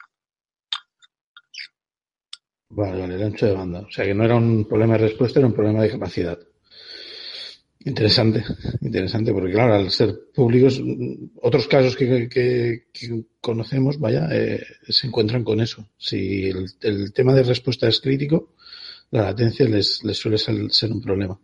[2.75, 3.81] Vale, vale, el ancho de banda.
[3.81, 6.39] O sea que no era un problema de respuesta, era un problema de capacidad.
[7.85, 8.45] Interesante,
[8.81, 10.81] interesante, porque claro, al ser públicos,
[11.43, 12.87] otros casos que,
[13.41, 15.87] conocemos, vaya, eh, se encuentran con eso.
[15.99, 16.49] Si
[16.81, 18.55] el, tema de respuesta es crítico,
[19.11, 21.39] la latencia les suele ser, un problema.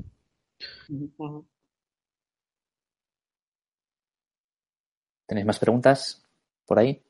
[5.26, 6.22] ¿Tenéis más preguntas
[6.64, 7.02] por ahí?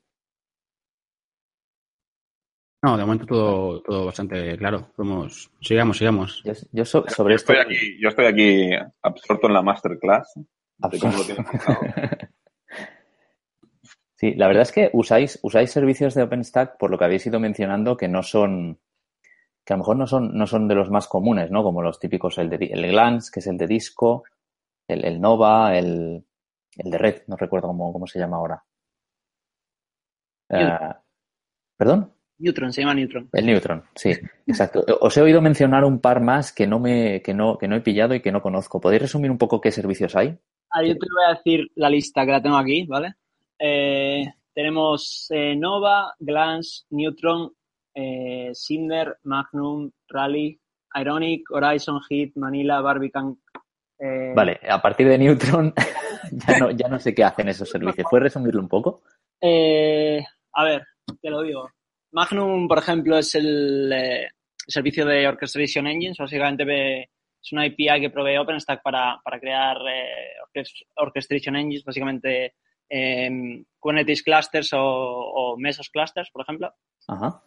[2.83, 4.93] No, de momento todo, todo bastante claro.
[4.97, 6.43] Vamos, sigamos, sigamos.
[6.73, 7.53] Yo, sobre esto...
[7.53, 8.71] estoy aquí, yo estoy aquí
[9.03, 10.35] absorto en la masterclass.
[14.15, 17.41] sí, la verdad es que usáis, usáis servicios de OpenStack por lo que habéis ido
[17.41, 18.79] mencionando que no son
[19.65, 21.63] que a lo mejor no son, no son de los más comunes, ¿no?
[21.63, 24.25] Como los típicos, el, de, el Glance, que es el de disco,
[24.87, 26.25] el, el Nova, el,
[26.77, 28.65] el de red, no recuerdo cómo, se llama ahora.
[30.49, 30.79] Eh,
[31.77, 32.15] ¿Perdón?
[32.39, 33.29] Neutron, se llama Neutron.
[33.33, 34.13] El Neutron, sí,
[34.47, 34.85] exacto.
[35.01, 37.81] Os he oído mencionar un par más que no me, que no, que no he
[37.81, 38.81] pillado y que no conozco.
[38.81, 40.39] ¿Podéis resumir un poco qué servicios hay?
[40.71, 43.15] Ah, yo te voy a decir la lista que la tengo aquí, ¿vale?
[43.59, 44.25] Eh,
[44.55, 47.53] tenemos eh, Nova, Glance, Neutron,
[48.55, 50.61] Cinder, Magnum, Rally,
[50.95, 53.37] Ironic, Horizon, Hit, Manila, Barbican.
[54.01, 55.75] Vale, a partir de Neutron
[56.47, 58.07] ya, no, ya no sé qué hacen esos servicios.
[58.09, 59.03] ¿Puedes resumirlo un poco?
[59.41, 60.23] Eh,
[60.53, 60.87] a ver,
[61.21, 61.71] te lo digo.
[62.19, 64.29] Magnum, por ejemplo, es el eh,
[64.67, 66.19] servicio de Orchestration Engines.
[66.19, 67.03] Básicamente
[67.41, 70.65] es una API que provee OpenStack para, para crear eh,
[70.97, 72.55] Orchestration Engines, básicamente
[72.89, 76.75] em, Kubernetes clusters o, o, Mesos clusters, por ejemplo.
[77.07, 77.41] Ajá.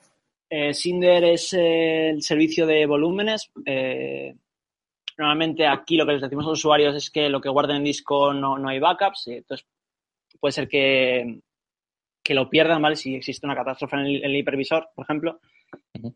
[0.74, 3.52] Cinder es el servicio de volúmenes.
[5.18, 7.84] Normalmente aquí lo que les decimos a los usuarios es que lo que guarden en
[7.84, 9.66] disco no, no hay backups, entonces
[10.40, 11.42] puede ser que,
[12.24, 12.96] que, lo pierdan, ¿vale?
[12.96, 15.40] Si existe una catástrofe en el, hipervisor, por ejemplo.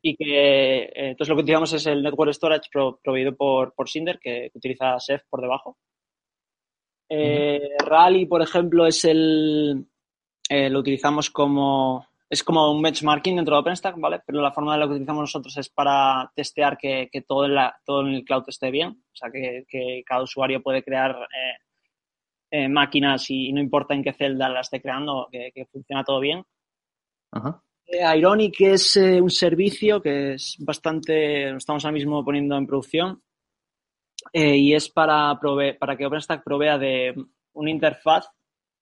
[0.02, 2.70] Y que eh, entonces lo que utilizamos es el Network Storage
[3.04, 5.78] proveído por, por Cinder, que, utiliza Ceph por debajo.
[7.10, 9.86] Eh, Rally, por ejemplo, es el.
[10.50, 12.08] eh, lo utilizamos como.
[12.28, 14.20] Es como un benchmarking dentro de OpenStack, ¿vale?
[14.26, 17.54] Pero la forma de lo que utilizamos nosotros es para testear que, que todo, en
[17.54, 18.90] la- todo en el cloud esté bien.
[18.90, 21.16] O sea, que, que cada usuario puede crear
[22.52, 26.20] eh, máquinas y no importa en qué celda la esté creando, que, que funciona todo
[26.20, 26.44] bien.
[27.32, 27.62] Ajá.
[27.88, 32.66] Eh, Ironic es eh, un servicio que es bastante, lo estamos ahora mismo poniendo en
[32.66, 33.22] producción
[34.34, 37.14] eh, y es para, prove- para que OpenStack provea de
[37.54, 38.28] una interfaz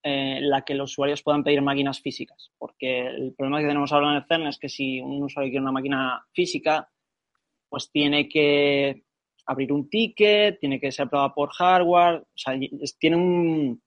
[0.02, 2.50] en la que los usuarios puedan pedir máquinas físicas.
[2.58, 5.62] Porque el problema que tenemos ahora en el CERN es que si un usuario quiere
[5.62, 6.90] una máquina física,
[7.68, 9.03] pues tiene que
[9.46, 12.54] abrir un ticket, tiene que ser aprobada por hardware, o sea,
[12.98, 13.82] tiene un,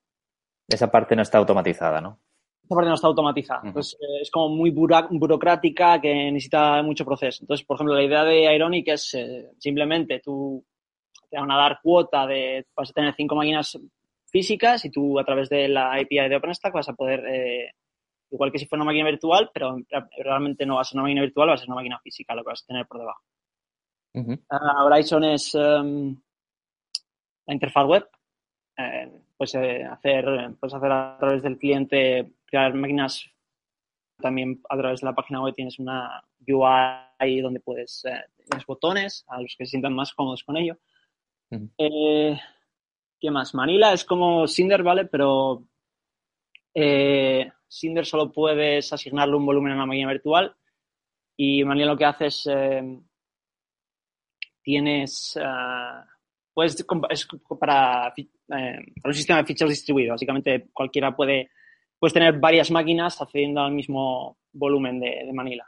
[0.68, 2.20] Esa parte no está automatizada, ¿no?
[2.68, 3.62] esta parte no está automatizada.
[3.64, 7.44] Entonces, eh, es como muy burocrática que necesita mucho proceso.
[7.44, 10.66] Entonces, por ejemplo, la idea de Ironic es eh, simplemente tú
[11.30, 13.80] te van a dar cuota de, vas a tener cinco máquinas
[14.26, 17.72] físicas y tú a través de la API de OpenStack vas a poder, eh,
[18.32, 19.78] igual que si fuera una máquina virtual, pero
[20.22, 22.44] realmente no va a ser una máquina virtual, va a ser una máquina física lo
[22.44, 23.22] que vas a tener por debajo.
[24.50, 26.16] Ah, Horizon es em,
[27.46, 28.10] la interfaz web.
[28.78, 30.26] Eh, puedes, eh, hacer,
[30.60, 33.26] puedes hacer a través del cliente, crear máquinas.
[34.20, 39.24] También a través de la página web tienes una UI donde puedes, eh, tienes botones
[39.28, 40.78] a los que se sientan más cómodos con ello.
[41.78, 42.40] Eh,
[43.20, 43.54] ¿Qué más?
[43.54, 45.06] Manila es como Cinder, ¿vale?
[45.06, 45.64] Pero
[46.74, 50.56] Cinder solo puedes asignarle un volumen a una máquina virtual
[51.40, 53.00] y Manila lo que hace es eh,
[54.68, 56.04] tienes ah,
[56.54, 56.76] puedes
[57.10, 57.28] es
[57.58, 60.12] para, eh, un sistema de ficheros distribuido.
[60.12, 61.50] Básicamente cualquiera puede
[61.98, 65.66] puedes tener varias máquinas accediendo al mismo volumen de, de Manila.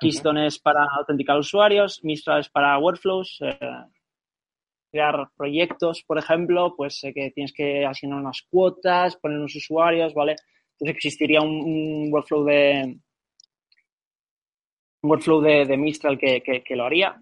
[0.00, 3.56] Keystone es para autenticar usuarios Mistral es para workflows eh,
[4.90, 10.12] crear proyectos por ejemplo pues eh, que tienes que asignar unas cuotas poner unos usuarios
[10.14, 10.34] vale
[10.72, 12.98] entonces existiría un, un workflow de
[15.02, 17.14] un workflow de, de Mistral que, que- que lo haría.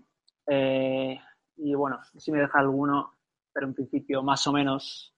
[0.47, 1.19] Eh,
[1.57, 3.15] y bueno, si me deja alguno,
[3.53, 5.15] pero en principio más o menos.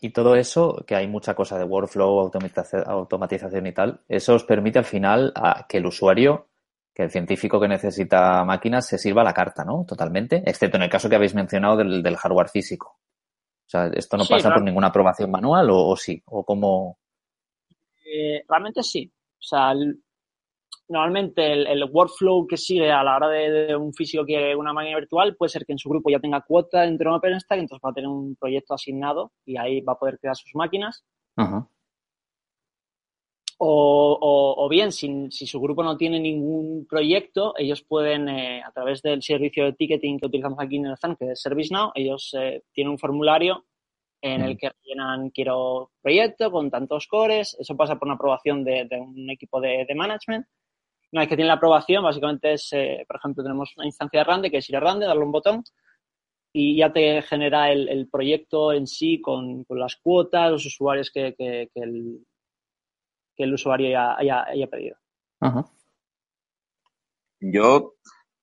[0.00, 4.78] Y todo eso, que hay mucha cosa de workflow, automatización, y tal, eso os permite
[4.78, 6.48] al final a que el usuario,
[6.94, 9.84] que el científico que necesita máquinas, se sirva a la carta, ¿no?
[9.88, 12.98] Totalmente, excepto en el caso que habéis mencionado del, del hardware físico.
[13.66, 16.22] O sea, ¿esto no Sí, pasa por ninguna aprobación manual o, o sí?
[16.26, 16.98] ¿O cómo?
[18.04, 19.10] eh, realmente sí.
[19.38, 20.02] O sea, el-
[20.90, 24.56] normalmente el, el workflow que sigue a la hora de, de un físico que quiere
[24.56, 27.58] una máquina virtual puede ser que en su grupo ya tenga cuota dentro de OpenStack,
[27.60, 31.04] entonces va a tener un proyecto asignado y ahí va a poder crear sus máquinas.
[31.36, 31.66] Ajá.
[33.62, 38.62] O, o- o bien, si, si su grupo no tiene ningún proyecto, ellos pueden, eh,
[38.66, 41.92] a través del servicio de ticketing que utilizamos aquí en el CERN, que es ServiceNow,
[41.94, 43.66] ellos eh, tienen un formulario
[44.22, 48.84] en el que rellenan quiero proyecto con tantos cores, eso pasa por una aprobación de,
[48.86, 50.46] de un equipo de, de management.
[51.12, 54.24] Una vez que tiene la aprobación, básicamente es, eh, por ejemplo, tenemos una instancia de
[54.24, 55.64] Rande, que es ir a Rande, darle un botón
[56.52, 61.10] y ya te genera el, el proyecto en sí con, con las cuotas, los usuarios
[61.10, 62.24] que, que- que el,
[63.36, 64.96] que el usuario ya haya, haya pedido.
[65.40, 65.64] Ajá.
[67.40, 67.94] Yo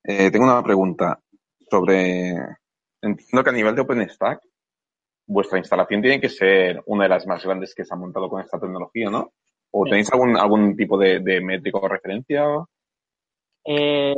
[0.04, 1.20] eh, tengo una pregunta
[1.70, 2.34] sobre.
[3.00, 4.40] Entiendo que a nivel de OpenStack,
[5.26, 8.40] vuestra instalación tiene que ser una de las más grandes que se ha montado con
[8.40, 9.32] esta tecnología, ¿no?
[9.70, 9.90] ¿O Sí.
[9.90, 12.44] tenéis algún, algún tipo de, de métrico o referencia?
[13.64, 14.14] Eh,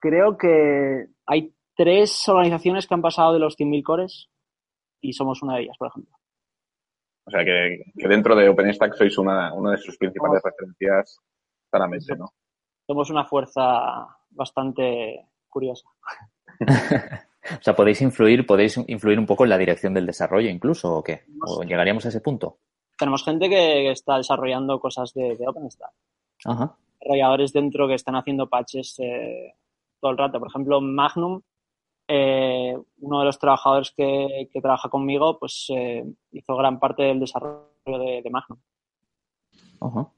[0.00, 4.28] creo que hay tres organizaciones que han pasado de los 100.000 cores
[5.00, 6.16] y somos una de ellas, por ejemplo.
[7.26, 11.18] O sea, que, que dentro de OpenStack sois una, una de sus principales Somos- referencias,
[11.70, 12.32] claramente, ¿no?
[12.86, 15.88] Somos una fuerza bastante curiosa.
[17.50, 21.02] O sea, podéis influir, podéis influir un poco en la dirección del desarrollo incluso, ¿o
[21.02, 21.22] qué?
[21.46, 22.58] ¿O llegaríamos a ese punto?
[22.98, 25.92] Tenemos gente que está desarrollando cosas de, de OpenStack.
[26.44, 26.76] Ajá.
[27.00, 29.54] Desarrolladores dentro que están haciendo patches eh,
[30.00, 30.38] todo el rato.
[30.38, 31.40] Por ejemplo, Magnum,
[32.08, 37.20] eh, uno de los trabajadores que, que trabaja conmigo, pues eh, hizo gran parte del
[37.20, 38.58] desarrollo de, de Magnum.
[39.80, 40.10] Ajá.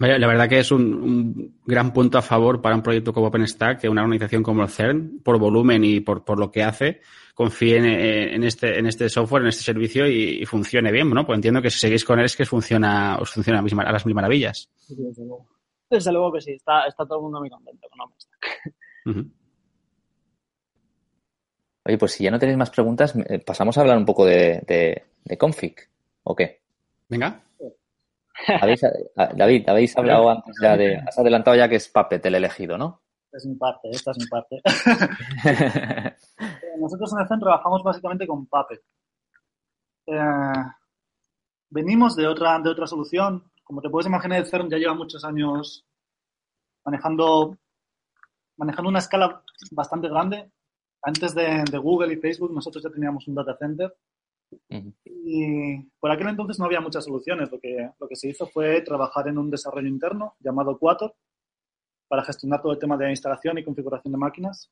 [0.00, 3.26] Vaya, La verdad que es un, un gran punto a favor para un proyecto como
[3.26, 7.02] OpenStack que una organización como el CERN, por volumen y por, por lo que hace,
[7.34, 11.26] confíe en, en este, en este software, en este servicio y, y funcione bien, ¿no?
[11.26, 13.74] Pues entiendo que si seguís con él es que os funciona, os funciona a, mis
[13.74, 14.70] mar- a las mil maravillas.
[14.88, 15.46] Desde luego.
[15.90, 18.74] Desde luego que sí, está, está todo el mundo muy contento con OpenStack.
[21.84, 24.62] Oye, pues si ya no tenéis más preguntas, eh, pasamos a hablar un poco de,
[24.66, 25.76] de, de config,
[26.22, 26.60] ¿o qué?
[27.08, 27.42] Venga.
[28.60, 32.34] ¿Habéis, a- David, habéis hablado antes ya de, has adelantado ya que es Puppet el
[32.36, 33.02] elegido, ¿no?
[33.26, 34.60] Esta es mi parte, esta es mi parte.
[36.80, 38.80] nosotros en el centro trabajamos básicamente con Puppet.
[40.06, 40.52] Eh,
[41.70, 43.50] venimos de otra, de otra solución.
[43.62, 45.86] Como te puedes imaginar, el CERN ya lleva muchos años
[46.84, 47.56] manejando,
[48.56, 50.50] manejando una escala bastante grande.
[51.02, 53.94] Antes de, de Google y Facebook, nosotros ya teníamos un data center.
[55.04, 57.50] Y por aquel entonces no había muchas soluciones.
[57.50, 61.14] Lo que, lo que se hizo fue trabajar en un desarrollo interno llamado Quator
[62.08, 64.70] para gestionar todo el tema de instalación y configuración de máquinas.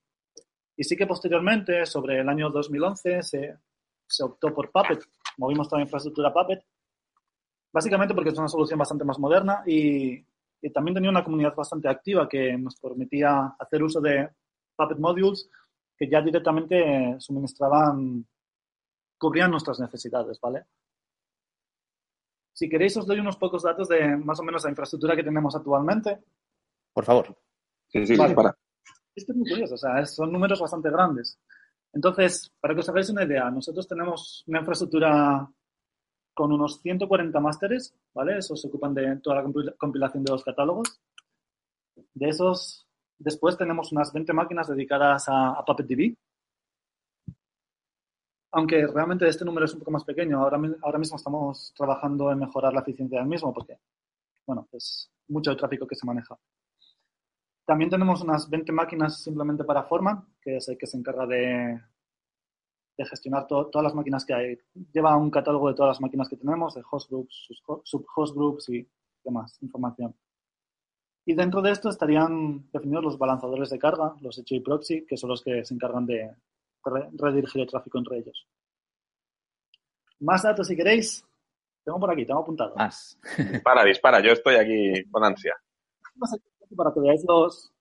[0.77, 3.59] Y sí que posteriormente, sobre el año 2011, se,
[4.07, 5.01] se optó por Puppet.
[5.37, 6.65] Movimos toda la infraestructura Puppet,
[7.73, 10.25] básicamente porque es una solución bastante más moderna y,
[10.61, 14.29] y también tenía una comunidad bastante activa que nos permitía hacer uso de
[14.77, 15.49] Puppet Modules
[15.99, 18.25] que ya directamente suministraban,
[19.19, 20.65] cubrían nuestras necesidades, ¿vale?
[22.53, 25.55] Si queréis, os doy unos pocos datos de más o menos la infraestructura que tenemos
[25.55, 26.19] actualmente.
[26.93, 27.37] Por favor.
[27.89, 28.35] Sí, sí, Vale.
[28.35, 28.57] para.
[29.15, 31.39] Esto es muy curioso, o sea, son números bastante grandes.
[31.93, 35.49] Entonces, para que os hagáis una idea, nosotros tenemos una infraestructura
[36.35, 38.39] con unos 140 másteres, ¿vale?
[38.39, 41.01] Esos se ocupan de toda la compil- compilación de los catálogos.
[42.15, 42.87] De esos,
[43.19, 46.15] después tenemos unas 20 máquinas dedicadas a, a PuppetDB.
[48.53, 52.39] Aunque realmente este número es un poco más pequeño, ahora, ahora mismo estamos trabajando en
[52.39, 53.79] mejorar la eficiencia del mismo porque,
[54.47, 56.39] bueno, es mucho el tráfico que se maneja.
[57.67, 61.79] También tenemos unas 20 máquinas simplemente para Forman, que es el que se encarga de,
[63.11, 64.59] gestionar to- todas las máquinas que hay.
[64.93, 67.49] Lleva un catálogo de todas las máquinas que tenemos, de host groups,
[67.85, 68.89] sub-host groups y
[69.23, 70.15] demás información.
[71.27, 75.29] Y dentro de esto estarían definidos los balanzadores de carga, los HA proxy, que son
[75.29, 76.35] los que se encargan de
[76.89, 78.47] re- redirigir el tráfico entre ellos.
[80.21, 81.25] Más datos si queréis.
[81.85, 82.75] Tengo por aquí, tengo apuntado.
[82.77, 83.19] Más.
[83.37, 84.21] Dispara, dispara.
[84.21, 85.55] Yo estoy aquí con ansia.
[86.77, 87.73] para que veáis los,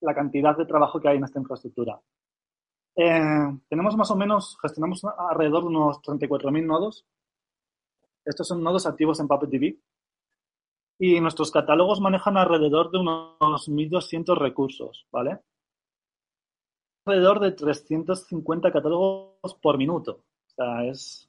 [0.00, 2.00] la cantidad de trabajo que hay en esta infraestructura.
[2.96, 7.06] Eh, tenemos más o menos, gestionamos alrededor de unos 34.000 nodos.
[8.24, 9.78] Estos son nodos activos en PuppetDB.
[10.98, 15.40] Y nuestros catálogos manejan alrededor de unos 1.200 recursos, ¿vale?
[17.04, 20.24] Alrededor de 350 catálogos por minuto.
[20.46, 21.28] O sea, es...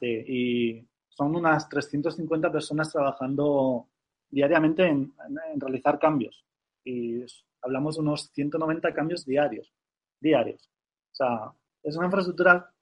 [0.00, 3.88] sí, y son unas 350 personas trabajando
[4.30, 6.44] diariamente en, en- en realizar cambios.
[6.84, 9.72] Y es- hablamos de unos 190 cambios diarios.
[10.20, 10.68] Diarios.
[11.12, 12.72] O sea, es una infraestructura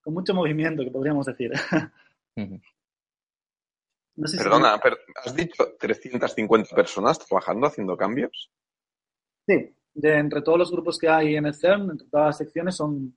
[0.00, 1.52] con mucho movimiento, que podríamos decir.
[4.16, 8.50] No sé si- Perdona, per- ¿has dicho 350 personas trabajando, haciendo cambios?
[9.46, 12.76] Sí, de entre todos los grupos que hay en el CERN, entre todas las secciones,
[12.76, 13.16] son,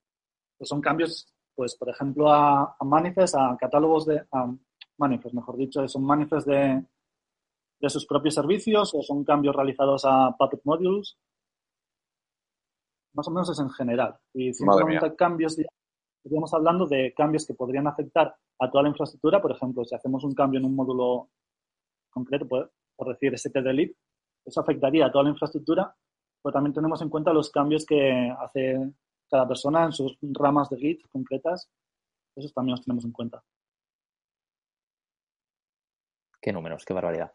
[0.58, 4.52] pues son cambios, pues, por ejemplo, a, a manifest, a catálogos de, a
[4.98, 6.84] manifest, mejor dicho, son manifest de,
[7.80, 11.18] de sus propios servicios o son cambios realizados a Puppet Modules.
[13.14, 14.18] Más o menos es en general.
[14.34, 15.00] Y Madre mía.
[15.02, 15.58] 190 cambios,
[16.24, 19.40] estaríamos hablando de cambios que podrían afectar a toda la infraestructura.
[19.40, 21.30] Por ejemplo, si hacemos un cambio en un módulo
[22.10, 23.96] concreto, por, por decir ST-delete,
[24.44, 25.96] eso afectaría a toda la infraestructura,
[26.42, 28.92] pero también tenemos en cuenta los cambios que hace
[29.30, 31.70] cada persona en sus ramas de Git concretas.
[32.36, 33.44] Esos también los tenemos en cuenta.
[36.42, 37.32] Qué números, qué barbaridad.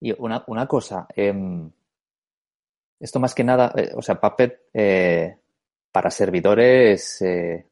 [0.00, 1.70] Y una, una cosa, em,
[2.98, 5.38] esto más que nada, eh, o sea, Puppet eh,
[5.90, 7.69] para servidores, eh,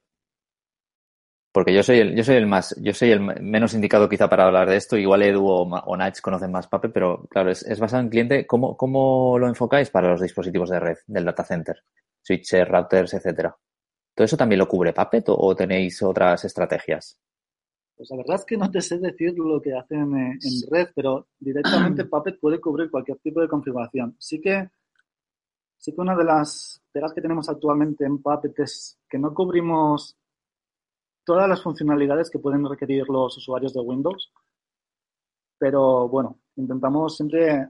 [1.59, 4.47] porque yo soy el, yo soy el más, yo soy el menos indicado quizá para
[4.47, 7.81] hablar de esto, igual Edu o, o Nach conocen más Puppet, pero claro, es, es
[7.81, 8.47] basado en cliente.
[8.47, 11.83] ¿Cómo, ¿Cómo lo enfocáis para los dispositivos de red del data center?
[12.23, 13.57] Switches, routers, etcétera.
[14.15, 17.19] ¿Todo eso también lo cubre Puppet o, o tenéis otras estrategias?
[17.97, 20.39] Pues la verdad es que no te sé decir lo que hacen en
[20.71, 24.15] red, pero directamente Puppet puede cubrir cualquier tipo de configuración.
[24.21, 24.71] Sí que,
[25.77, 30.17] sí que una de las pegas que tenemos actualmente en Puppet es que no cubrimos
[31.29, 34.33] todas las funcionalidades que pueden requerir los usuarios de Windows,
[35.59, 37.69] pero bueno, intentamos siempre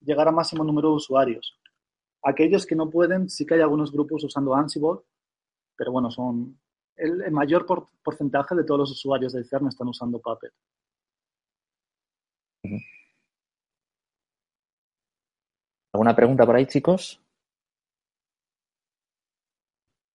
[0.00, 1.56] llegar a máximo número de usuarios.
[2.24, 5.02] Aquellos que no pueden, sí que hay algunos grupos usando Ansible,
[5.76, 6.58] pero bueno, son
[6.96, 10.52] el, el mayor por- porcentaje de todos los usuarios del CERN están usando Puppet.
[15.92, 17.20] ¿Alguna pregunta por ahí, chicos?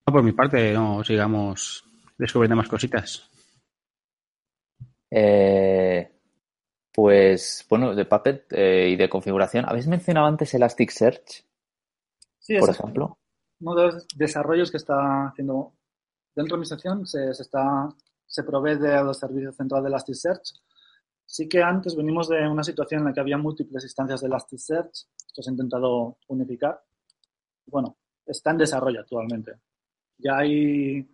[0.06, 1.88] No, por mi parte, no sigamos
[2.22, 3.28] descubriendo más cositas.
[5.10, 6.10] Eh,
[6.92, 9.64] pues bueno, de Puppet eh, y de configuración.
[9.68, 11.44] ¿Habéis mencionado antes Elasticsearch,
[12.38, 13.18] Sí, por ejemplo?
[13.60, 15.74] uno de los desarrollos que está haciendo
[16.34, 17.88] dentro de mi sección, se, se está,
[18.26, 20.54] se provee de los servicios centrales de Elasticsearch.
[21.24, 25.06] Sí que antes venimos de una situación en la que había múltiples instancias de Elasticsearch,
[25.26, 26.82] esto se ha intentado unificar.
[27.66, 27.96] Bueno,
[28.26, 29.52] está en desarrollo actualmente.
[30.18, 31.08] Ya hay,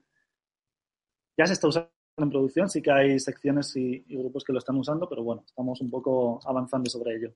[1.39, 4.59] ya se está usando en producción, sí que hay secciones y, y grupos que lo
[4.59, 7.32] están usando, pero bueno, estamos un poco avanzando sobre ello.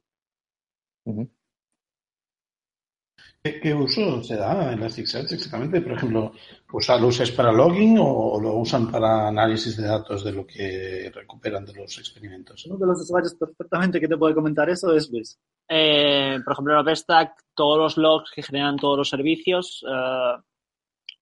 [3.42, 5.80] ¿Qué, qué uso se da en Elasticsearch exactamente?
[5.80, 6.32] Por ejemplo,
[6.72, 11.10] ¿usa- ¿lo usas para logging o lo usan para análisis de datos de lo que
[11.12, 12.64] recuperan de los experimentos?
[12.66, 15.36] Uno de los usuarios perfectamente que te puede comentar eso es Luis.
[15.68, 20.36] Eh, por ejemplo, en OpenStack, todos los logs que generan todos los servicios eh,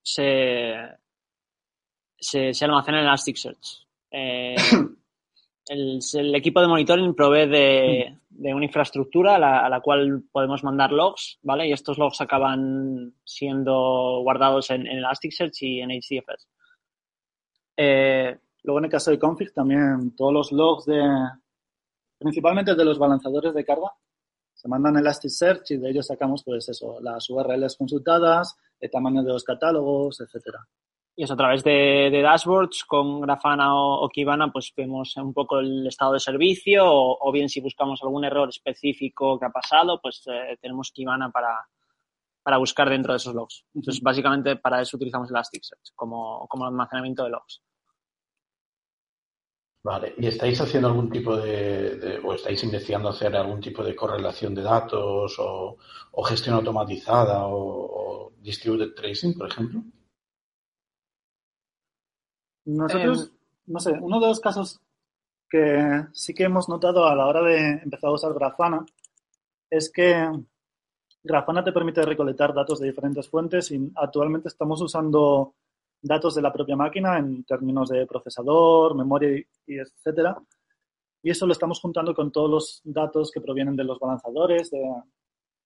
[0.03, 0.73] se,
[2.21, 3.87] se, se almacenan en Elasticsearch.
[4.11, 4.55] Eh,
[5.67, 10.23] el, el equipo de monitoring provee de, de una infraestructura a la, a la cual
[10.31, 11.67] podemos mandar logs, ¿vale?
[11.67, 16.47] Y estos logs acaban siendo guardados en, en Elasticsearch y en HDFS.
[17.77, 21.01] Eh, Luego, en el caso de config, también todos los logs de,
[22.19, 23.91] principalmente de los balanzadores de carga,
[24.53, 29.23] se mandan a Elasticsearch y de ellos sacamos, pues eso, las URLs consultadas, el tamaño
[29.23, 30.59] de los catálogos, etcétera.
[31.15, 35.33] Y eso a través de, de dashboards con Grafana o, o Kibana, pues vemos un
[35.33, 39.49] poco el estado de servicio o, o bien si buscamos algún error específico que ha
[39.51, 41.67] pasado, pues eh, tenemos Kibana para,
[42.41, 43.65] para buscar dentro de esos logs.
[43.75, 47.61] Entonces, básicamente para eso utilizamos Elasticsearch como, como almacenamiento de logs.
[49.83, 53.95] Vale, ¿y estáis haciendo algún tipo de, de- o estáis investigando hacer algún tipo de
[53.95, 55.77] correlación de datos o,
[56.11, 59.81] o gestión automatizada o, o distributed tracing, por ejemplo?
[62.65, 63.37] Nosotros, Em.
[63.67, 64.79] no sé, uno de los casos
[65.49, 68.85] que sí que hemos notado a la hora de empezar a usar Grafana
[69.69, 70.29] es que
[71.23, 75.55] Grafana te permite recolectar datos de diferentes fuentes y actualmente estamos usando
[76.01, 80.41] datos de la propia máquina en términos de procesador, memoria y, y etcétera.
[81.23, 84.79] Y eso lo estamos juntando con todos los datos que provienen de los balanzadores, de,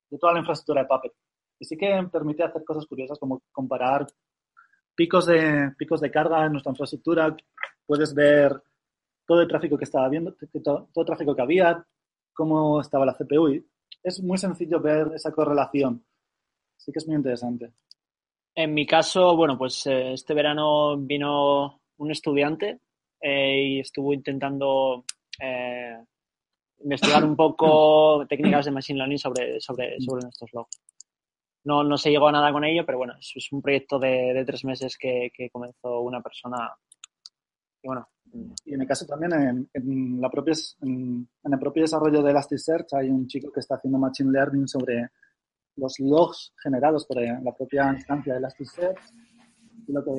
[0.10, 1.14] de toda la infraestructura de Puppet.
[1.60, 4.06] Y sí que permite hacer cosas curiosas como comparar
[4.96, 7.36] picos de, picos de carga en nuestra infraestructura.
[7.86, 8.62] Puedes ver
[9.26, 11.86] todo el tráfico que estaba viendo, todo el tráfico que había,
[12.34, 13.50] cómo estaba la CPU.
[13.50, 13.66] Y
[14.04, 16.04] es muy sencillo ver esa correlación.
[16.78, 17.72] Sí que es muy interesante.
[18.54, 22.80] En mi caso, bueno, pues eh, este verano vino un estudiante
[23.20, 25.04] eh, y estuvo intentando
[25.42, 25.98] eh,
[26.84, 30.85] investigar un poco técnicas de Machine Learning sobre, sobre, sobre nuestros logs.
[31.66, 34.34] No, no se llegó a nada con ello, pero bueno, es, es un proyecto de,
[34.34, 36.72] de tres meses que, que comenzó una persona.
[37.82, 38.08] Y bueno,
[38.66, 42.94] Y en el caso también, en, en la propia, en, el propio desarrollo de Elasticsearch
[42.94, 45.10] hay un chico que está haciendo Machine Learning sobre
[45.76, 49.00] los logs generados por la propia instancia de Elasticsearch.
[49.88, 50.12] Y lo que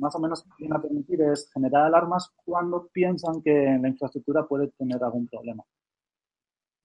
[0.00, 4.68] más o menos viene a permitir es generar alarmas cuando piensan que la infraestructura puede
[4.78, 5.62] tener algún problema.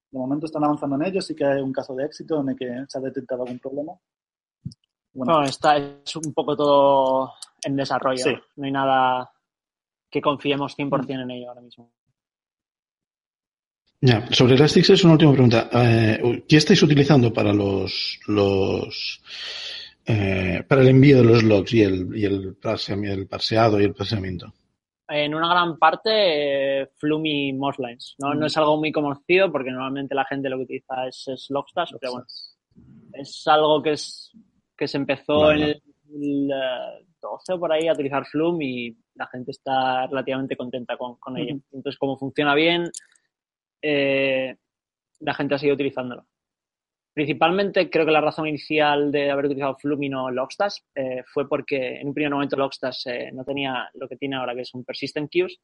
[0.10, 2.56] De momento están avanzando en ello, sí que hay un caso de éxito en el
[2.56, 3.92] que se ha detectado algún problema.
[5.14, 7.34] Bueno, bueno, está, es un poco todo
[7.64, 8.24] en desarrollo.
[8.24, 8.34] Sí.
[8.56, 9.30] No hay nada
[10.10, 11.92] que confiemos 100% en ello ahora mismo.
[14.00, 15.70] Ya, sobre Elasticsearch, una última pregunta.
[15.74, 19.22] Eh, ¿Qué estáis utilizando para los, los
[20.06, 23.86] eh, para el envío de los logs y el, y el, parse- el parseado y
[23.86, 24.54] el procesamiento?
[25.08, 28.16] En una gran parte eh, Flume y Morphlines.
[28.20, 28.34] ¿no?
[28.34, 31.94] no es algo muy conocido porque normalmente la gente lo que utiliza es, es Logstash,
[32.00, 32.28] pero bueno,
[33.14, 34.32] es algo que es
[34.76, 35.82] que se empezó en el,
[36.14, 40.98] el, eh, 12 o por ahí a utilizar Flume y la gente está relativamente contenta
[40.98, 41.58] con, con ello.
[41.72, 42.92] Entonces, como funciona bien,
[43.82, 44.56] eh,
[45.20, 46.26] la gente ha seguido utilizándolo.
[47.18, 51.50] Principalmente creo que la razón inicial de haber utilizado Flume y no Logstash eh, fue
[51.50, 54.84] porque en un primer momento Logstash eh, no tenía lo que tiene ahora, que son
[54.84, 55.60] persistent queues,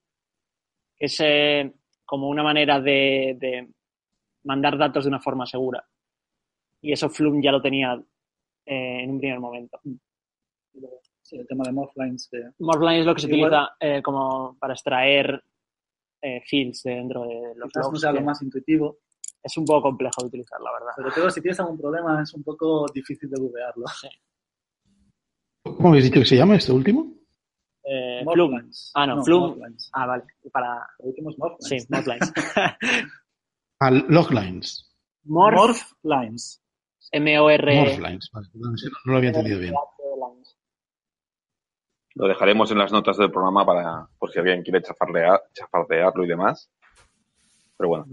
[0.97, 1.71] que es eh,
[2.05, 3.67] como una manera de, de
[4.45, 5.85] mandar datos de una forma segura.
[6.81, 8.01] Y eso Flume ya lo tenía
[8.65, 9.79] eh, en un primer momento.
[11.21, 12.29] sí, el tema de Morphlines.
[12.31, 15.43] que- Morphline es lo que se Igual- utiliza eh, como para extraer
[16.19, 18.01] eh, fields de dentro de los quizás no logs.
[18.01, 18.97] sea lo que más intuitivo,
[19.43, 20.93] Es un poco complejo de utilizar, la verdad.
[20.95, 23.85] sobre todo si tienes algún problema es un poco difícil de googlearlo.
[25.63, 27.13] ¿Cómo habéis dicho que se llama este último?
[27.83, 28.23] Eh.
[28.93, 29.17] Ah, no.
[29.17, 29.89] Morphlines.
[29.93, 30.23] Ah, vale.
[30.51, 30.87] Para...
[30.99, 31.83] Lo último es Morphlines.
[31.83, 32.33] Sí, Morphlines.
[33.79, 34.89] Ah, Loglines.
[35.25, 36.63] Morph, Morphlines.
[37.11, 37.75] M-O-R...
[37.75, 38.29] Morphlines.
[38.31, 39.73] Vale, no, no lo había entendido bien.
[42.15, 46.27] Lo dejaremos en las notas del programa para por si alguien quiere chafardear, chafardearlo y
[46.27, 46.71] demás.
[47.75, 48.05] Pero bueno.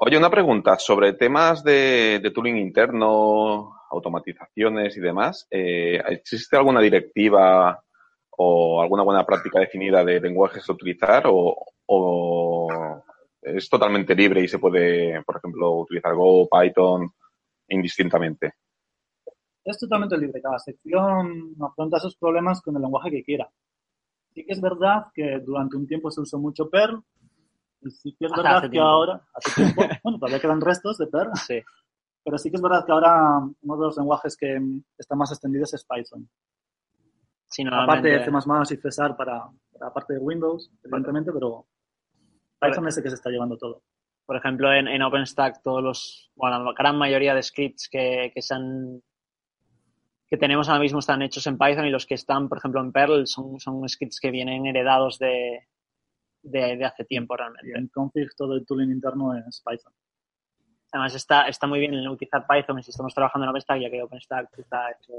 [0.00, 5.48] Oye, una pregunta sobre temas de, de tooling interno, automatizaciones y demás.
[5.50, 7.82] Eh, ¿Existe alguna directiva
[8.30, 11.52] o alguna buena práctica definida de lenguajes a utilizar o,
[11.86, 12.68] o
[13.42, 17.10] es totalmente libre y se puede, por ejemplo, utilizar Go, Python
[17.68, 18.54] indistintamente?
[19.64, 20.40] es totalmente libre.
[20.40, 23.50] Cada sección afronta sus problemas con el lenguaje que quiera.
[24.32, 27.02] Sí que es verdad que durante un tiempo se usó mucho Perl.
[27.80, 28.88] Y sí que es verdad que tiempo.
[28.88, 31.60] ahora, hace tiempo, bueno, todavía quedan restos de Perl, Sí.
[32.24, 34.58] pero sí que es verdad que ahora uno de los lenguajes que
[34.98, 36.28] está más extendido es Python.
[37.50, 38.30] Sí, Aparte de C++
[38.74, 39.40] y César para,
[39.72, 41.66] para la parte de Windows, evidentemente, pero
[42.60, 43.82] Python es el que se está llevando todo.
[44.26, 48.42] por ejemplo, en, en OpenStack todos los, bueno, la gran mayoría de scripts que, que
[48.42, 49.02] se han
[50.28, 52.92] que tenemos ahora mismo están hechos en Python y los que están, por ejemplo, en
[52.92, 55.66] Perl son, son scripts que vienen heredados de,
[56.50, 57.78] de, de hace tiempo Y realmente.
[57.78, 59.92] en config todo el tooling interno es Python.
[60.92, 64.02] Además, está, está muy bien el utilizar Python si estamos trabajando en OpenStack, ya que
[64.02, 65.12] OpenStack está hecho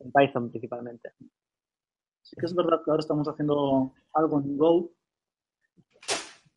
[0.00, 1.12] en Python principalmente.
[2.22, 4.90] Sí que es verdad que ahora estamos haciendo algo en Go.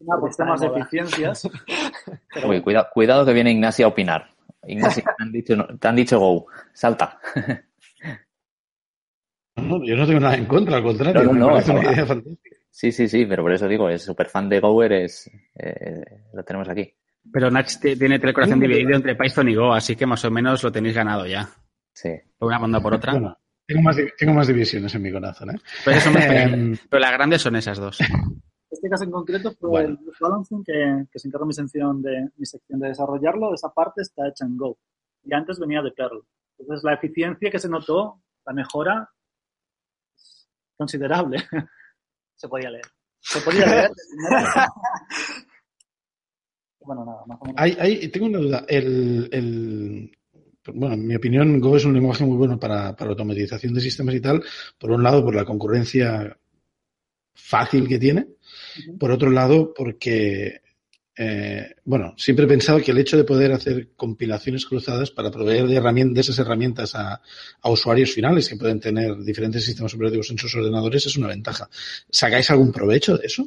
[0.02, 1.50] Nada, por temas de eficiencias.
[2.34, 4.30] pero Uy, cuida- cuidado que viene Ignacio a opinar.
[4.64, 6.46] Ignacio, te han dicho, te han dicho go.
[6.74, 7.20] Salta.
[9.56, 11.82] No, yo no tengo nada en contra, al contrario, No, no, me no, parece una
[11.82, 11.92] no.
[11.92, 12.56] idea fantástica.
[12.72, 16.02] Sí, sí, sí, pero por eso digo, es súper fan de Go, eres, eh,
[16.34, 16.94] lo tenemos aquí.
[17.32, 20.64] Pero Nach te- tiene telecorazón dividido entre Python y Go, así que más o menos
[20.64, 21.50] lo tenéis ganado ya.
[21.94, 22.10] Sí.
[22.38, 23.14] Por una banda por otra.
[23.14, 25.60] Bueno, tengo más, di- tengo más divisiones en mi corazón, ¿eh?
[25.84, 28.00] Pero, eso me- Em, pero las grandes son esas dos.
[28.70, 29.90] este caso en concreto fue Bueno.
[29.90, 33.54] el balancing que, que se encarga mi sección, de, mi sección de desarrollarlo.
[33.54, 34.78] Esa parte está hecha en Go.
[35.24, 36.22] Y antes venía de Perl.
[36.58, 39.10] Entonces la eficiencia que se notó, la mejora,
[40.16, 40.48] es
[40.78, 41.38] considerable.
[42.40, 42.86] Se podía leer.
[43.20, 43.92] Se podía leer.
[46.80, 47.62] bueno, nada, más o menos.
[47.62, 48.66] Hay, hay- tengo una duda.
[48.68, 50.12] El, el-
[50.74, 54.16] bueno, en mi opinión, Go es un lenguaje muy bueno para, para automatización de sistemas
[54.16, 54.44] y tal.
[54.78, 56.38] Por un lado, por la concurrencia
[57.34, 58.28] fácil que tiene.
[59.00, 60.62] Por otro lado, porque,
[61.22, 65.68] eh, bueno, siempre he pensado que el hecho de poder hacer compilaciones cruzadas para proveer
[65.68, 67.22] de, esas herramientas a,
[67.62, 71.68] a usuarios finales que pueden tener diferentes sistemas operativos en sus ordenadores es una ventaja.
[72.10, 73.46] ¿Sacáis algún provecho de eso?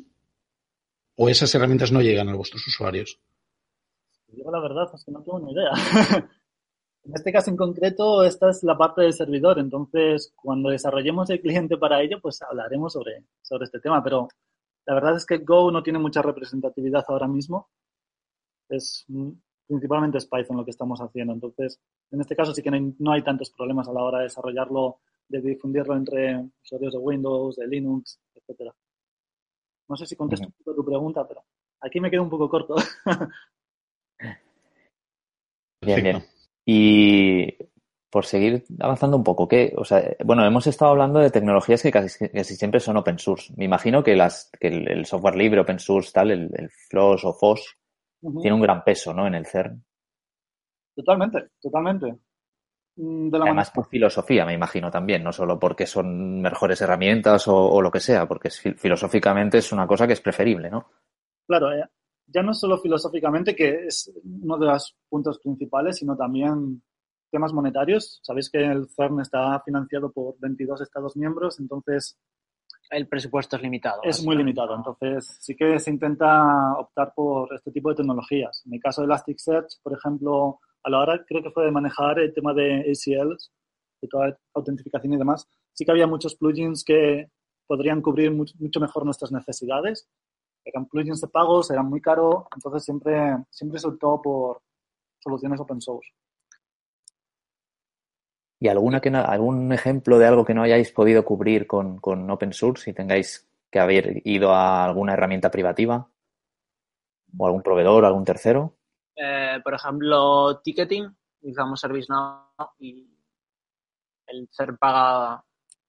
[1.17, 3.19] ¿O esas herramientas no llegan a vuestros usuarios?
[4.29, 5.71] Digo la verdad, es que no tengo ni idea.
[7.05, 9.59] en este caso en concreto, esta es la parte del servidor.
[9.59, 14.05] Entonces, cuando desarrollemos el cliente para ello, pues hablaremos sobre, sobre este tema.
[14.05, 14.29] Pero
[14.87, 17.69] la verdad es que Go no tiene mucha representatividad ahora mismo.
[18.69, 19.31] Es mm,
[19.67, 21.33] principalmente es Python lo que estamos haciendo.
[21.33, 21.81] Entonces,
[22.11, 24.25] en este caso sí que no hay, no hay tantos problemas a la hora de
[24.25, 28.75] desarrollarlo, de difundirlo entre usuarios de Windows, de Linux, etcétera.
[29.89, 31.45] No sé si contesto un poco tu pregunta, pero
[31.81, 32.77] aquí me quedo un poco corto.
[35.85, 36.25] Bien, bien.
[36.65, 37.49] Y
[38.13, 39.73] por seguir avanzando un poco, ¿qué?
[39.77, 43.53] O sea, bueno, hemos estado hablando de tecnologías que casi, casi siempre son open source.
[43.57, 47.25] Me imagino que las, que el, el software libre, open source, tal, el, el FLOSS
[47.25, 47.79] o FOSS,
[48.21, 48.41] Ujú.
[48.43, 49.27] tiene un gran peso, ¿no?
[49.27, 49.83] En el CERN.
[50.95, 52.19] Totalmente, totalmente.
[52.97, 56.81] Mm, De la Además manera- por filosofía, me imagino también, no solo porque son mejores
[56.83, 60.71] herramientas o, o lo que sea, porque es filosóficamente es una cosa que es preferible,
[60.71, 60.87] ¿no?
[61.47, 61.85] claro, eh,
[62.27, 64.11] ya no solo filosóficamente, que es
[64.43, 66.83] uno de los puntos principales, sino también
[67.33, 68.21] temas monetarios.
[68.23, 72.17] Sabéis que el CERN está financiado por 22 Estados miembros, entonces
[72.91, 74.01] El presupuesto es limitado.
[74.05, 74.77] es muy limitado.
[74.77, 78.63] Entonces sí que se intenta optar por este tipo de tecnologías.
[78.67, 82.19] En el caso de Elasticsearch, por ejemplo, a la hora creo que fue de manejar
[82.21, 83.51] el tema de ACLs,
[84.03, 87.31] de toda autentificación y demás, sí que había muchos plugins que
[87.67, 90.07] podrían cubrir much- mucho mejor nuestras necesidades.
[90.65, 94.61] Eran plugins de pagos, eran muy caros, entonces siempre, siempre se optó por
[95.21, 96.11] soluciones open source.
[98.63, 102.31] ¿Y alguna que no- algún ejemplo de algo que no hayáis podido cubrir con, con
[102.31, 106.09] open source y tengáis que haber ido a alguna herramienta privativa?
[107.37, 108.77] ¿O algún proveedor, algún tercero?
[109.17, 111.09] Eh, por ejemplo, ticketing,
[111.41, 113.11] utilizamos ServiceNow y
[114.29, 115.45] el CER paga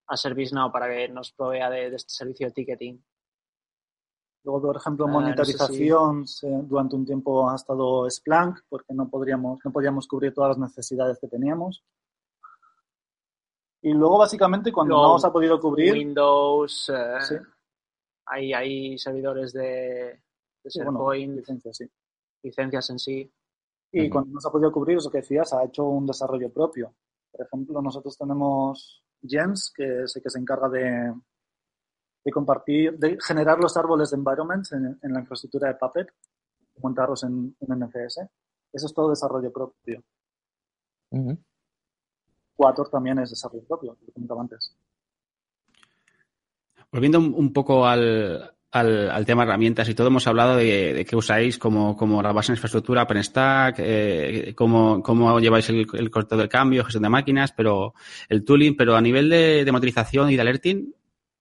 [0.07, 3.05] a ServiceNow para que nos provea de, de este servicio de ticketing.
[4.45, 6.25] Luego, por ejemplo, Ah, no sé monitorización,
[6.67, 11.19] durante un tiempo ha estado Splunk, porque no, podríamos, no podíamos cubrir todas las necesidades
[11.19, 11.83] que teníamos.
[13.85, 17.35] Y luego, básicamente, cuando Luego, no se ha podido cubrir, Windows, eh, Sí.
[18.27, 19.61] hay, hay servidores de,
[20.63, 21.85] de sí, bueno, SharePoint, licencias, sí.
[22.43, 23.33] licencias en sí.
[23.91, 26.95] Y cuando no se ha podido cubrir, eso que decías, ha hecho un desarrollo propio.
[27.31, 31.13] Por ejemplo, nosotros tenemos Jens, que es el que se encarga de,
[32.23, 36.07] de compartir, de generar los árboles de environments en, en la infraestructura de Puppet,
[36.81, 38.19] montarlos en, en NFS.
[38.71, 40.01] Eso es todo desarrollo propio.
[41.11, 41.37] Ujú.
[42.63, 44.73] Quator también es desarrollo propio, lo que comentaba antes.
[46.89, 51.17] Volviendo un, poco al, al, al, tema herramientas y todo, hemos hablado de, de qué
[51.17, 56.37] usáis como, como la base en infraestructura, OpenStack, eh, cómo, cómo lleváis el, el corte
[56.37, 57.95] del cambio, gestión de máquinas, pero
[58.29, 60.93] el tooling, pero a nivel de, de motorización y de alerting,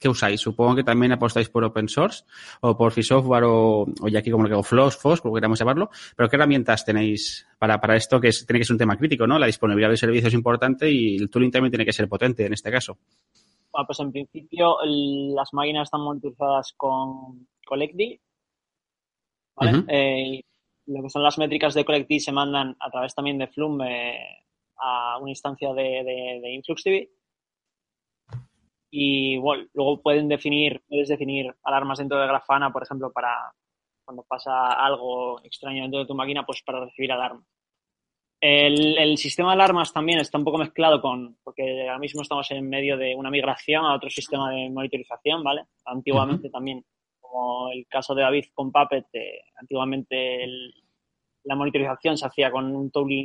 [0.03, 0.41] ¿qué usáis?
[0.41, 2.25] Supongo que también apostáis por open source
[2.61, 5.59] o por free software o, o ya aquí como lo que FLOS, FOS, como queramos
[5.59, 8.97] llamarlo, pero ¿qué herramientas tenéis para, para esto que es, tiene que ser un tema
[8.97, 9.39] crítico, ¿no?
[9.39, 12.53] La disponibilidad del servicio es importante y el tooling también tiene que ser potente en
[12.53, 12.99] este caso.
[13.71, 18.21] Bueno, pues en principio las máquinas están monitorizadas con Collectd,
[19.57, 19.79] ¿vale?
[19.79, 19.85] Uh -huh.
[19.89, 20.43] eh,
[20.87, 24.19] lo que son las métricas de Collectd se mandan a través también de Flume eh,
[24.77, 27.09] a una instancia de, de, de InfluxDB
[28.95, 33.51] y bueno, luego pueden definir, puedes definir alarmas dentro de Grafana, por ejemplo, para
[34.05, 37.47] cuando pasa algo extraño dentro de tu máquina, pues para recibir alarmas.
[38.39, 42.51] El, el, sistema de alarmas también está un poco mezclado con, porque ahora mismo estamos
[42.51, 45.63] en medio de una migración a otro sistema de monitorización, ¿vale?
[45.87, 46.53] Antiguamente uh -huh.
[46.53, 46.85] también,
[47.19, 50.75] como el caso de David con Puppet, eh, antiguamente el,
[51.45, 53.25] la monitorización se hacía con un tooling,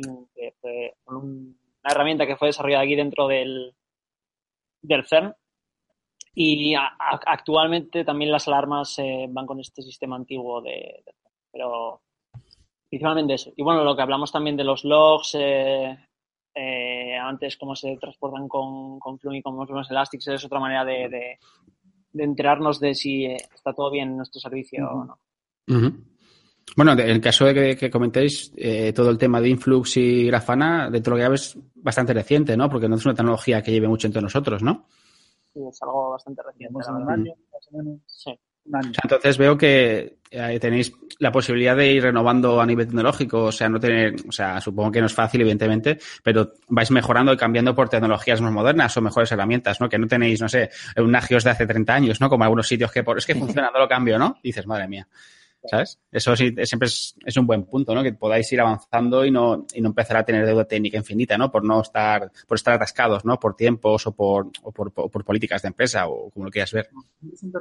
[0.62, 3.74] fue, con un, una herramienta que fue desarrollada aquí dentro del,
[4.80, 5.34] del CERN,
[6.40, 11.12] y a, a, actualmente también las alarmas eh, van con este sistema antiguo de, de,
[11.50, 12.00] pero
[12.88, 13.52] principalmente eso.
[13.56, 15.98] Y bueno, lo que hablamos también de los logs, eh,
[16.54, 20.84] eh, antes cómo se transportan con, con Flume y con los Elastics, es otra manera
[20.84, 21.38] de, de,
[22.12, 25.02] de enterarnos de si eh, está todo bien en nuestro servicio uh -huh.
[25.02, 25.18] o no.
[25.68, 26.04] Uh -huh.
[26.76, 30.26] Bueno, en el caso de que, que comentéis eh, todo el tema de Influx y
[30.26, 32.68] Grafana, dentro de lo que es bastante reciente, ¿no?
[32.68, 34.86] Porque no es una tecnología que lleve mucho entre nosotros, ¿no?
[35.58, 36.78] Sí, es algo bastante reciente.
[36.88, 38.00] Un año, más o menos.
[38.06, 38.30] Sí.
[38.30, 43.44] O sea, entonces veo que eh, tenéis la posibilidad de ir renovando a nivel tecnológico,
[43.44, 47.32] o sea, no tener, o sea, supongo que no es fácil, evidentemente, pero vais mejorando
[47.32, 49.88] y cambiando por tecnologías más modernas o mejores herramientas, ¿no?
[49.88, 52.28] Que no tenéis, no sé, un Nagios de hace 30 años, ¿no?
[52.28, 54.36] Como algunos sitios que por, es que funciona, no lo cambio, ¿no?
[54.42, 55.08] Y dices, madre mía.
[55.64, 55.98] ¿Sabes?
[56.12, 58.02] Eso sí, siempre es, es, un buen punto, ¿no?
[58.02, 61.50] Que podáis ir avanzando y no, y no empezar a tener deuda técnica infinita, ¿no?
[61.50, 63.38] Por no estar, por estar atascados, ¿no?
[63.38, 66.72] Por tiempos o por, o por, o por políticas de empresa o como lo quieras
[66.72, 66.90] ver.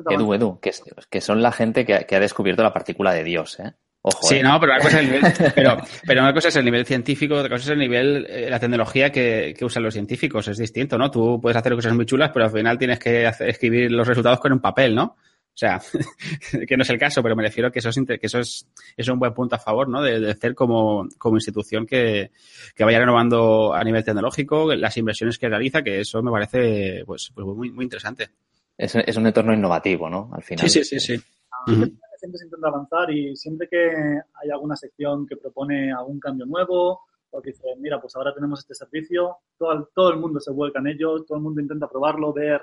[0.09, 0.71] Edu, Edu, que,
[1.09, 3.73] que son la gente que, que ha descubierto la partícula de Dios, ¿eh?
[4.01, 4.43] Ojo, sí, ¿eh?
[4.43, 7.35] no, pero una cosa es el nivel, pero, pero una cosa es el nivel científico,
[7.35, 10.97] otra cosa es el nivel, eh, la tecnología que, que, usan los científicos, es distinto,
[10.97, 11.11] ¿no?
[11.11, 14.39] Tú puedes hacer cosas muy chulas, pero al final tienes que hacer, escribir los resultados
[14.39, 15.17] con un papel, ¿no?
[15.57, 15.81] O sea,
[16.67, 18.67] que no es el caso, pero me refiero a que eso es, que eso es,
[18.95, 20.03] es un buen punto a favor, ¿no?
[20.03, 22.29] De, de hacer como, como institución que,
[22.75, 27.31] que, vaya renovando a nivel tecnológico las inversiones que realiza, que eso me parece, pues,
[27.33, 28.29] pues muy, muy interesante.
[28.77, 30.29] Es, es un entorno innovativo, ¿no?
[30.31, 30.69] Al final.
[30.69, 31.23] Sí, sí, sí, sí.
[31.65, 31.99] Uh -huh.
[32.19, 37.01] Siempre se intenta avanzar y siempre que hay alguna sección que propone algún cambio nuevo
[37.31, 40.79] o que dice, mira, pues ahora tenemos este servicio, todo, todo el mundo se vuelca
[40.79, 42.61] en ello, todo el mundo intenta probarlo, ver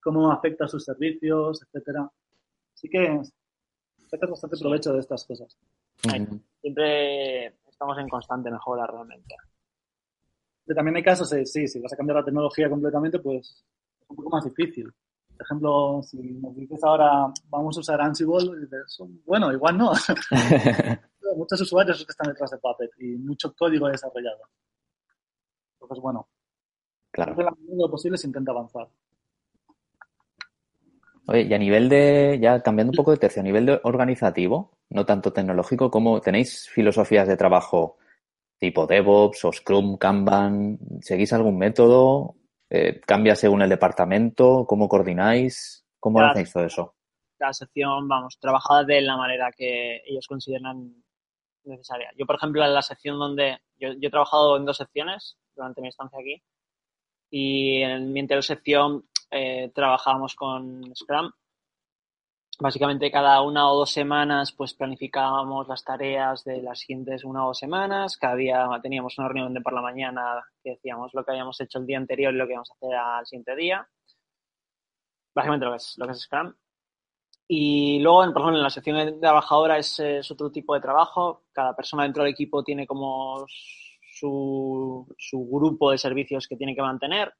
[0.00, 2.10] cómo afecta a sus servicios, etcétera.
[2.80, 3.20] Así que
[4.08, 5.54] sacas bastante provecho de estas cosas.
[6.62, 9.34] Siempre estamos en constante mejora realmente.
[10.64, 13.66] Pero también hay casos, eh, sí, si vas a cambiar la tecnología completamente, pues
[14.00, 14.90] es un poco más difícil.
[15.36, 19.92] Por ejemplo, si nos dices ahora vamos a usar Ansible, dices, bueno, igual no.
[21.36, 24.40] Muchos usuarios que están detrás de Puppet y mucho código desarrollado.
[25.74, 26.30] Entonces, bueno,
[27.10, 27.32] claro.
[27.38, 28.88] en la medida de lo posible se intenta avanzar.
[31.26, 34.72] Oye, y a nivel de, ya cambiando un poco de tercio, a nivel de organizativo,
[34.90, 37.98] no tanto tecnológico, ¿cómo tenéis filosofías de trabajo
[38.58, 40.78] tipo DevOps o Scrum, Kanban?
[41.00, 42.34] ¿Seguís algún método?
[42.68, 44.64] Eh, ¿Cambia según el departamento?
[44.66, 45.84] ¿Cómo coordináis?
[45.98, 46.94] ¿Cómo cada, hacéis todo eso?
[47.38, 50.94] Cada sección, vamos, trabajada de la manera que ellos consideran
[51.64, 52.10] necesaria.
[52.16, 55.80] Yo, por ejemplo, en la sección donde yo, yo he trabajado en dos secciones durante
[55.80, 56.42] mi estancia aquí
[57.30, 61.30] y en mi anterior sección eh, trabajábamos con Scrum.
[62.58, 67.48] Básicamente cada una o dos semanas pues planificábamos las tareas de las siguientes una o
[67.48, 68.18] dos semanas.
[68.18, 71.78] Cada día teníamos una reunión de por la mañana que decíamos lo que habíamos hecho
[71.78, 73.88] el día anterior y lo que íbamos a hacer al siguiente día.
[75.34, 76.54] Básicamente lo que es, lo que es Scrum.
[77.48, 81.44] Y luego, por ejemplo, en la sección de trabajadora es, es otro tipo de trabajo.
[81.52, 86.82] Cada persona dentro del equipo tiene como su, su grupo de servicios que tiene que
[86.82, 87.32] mantener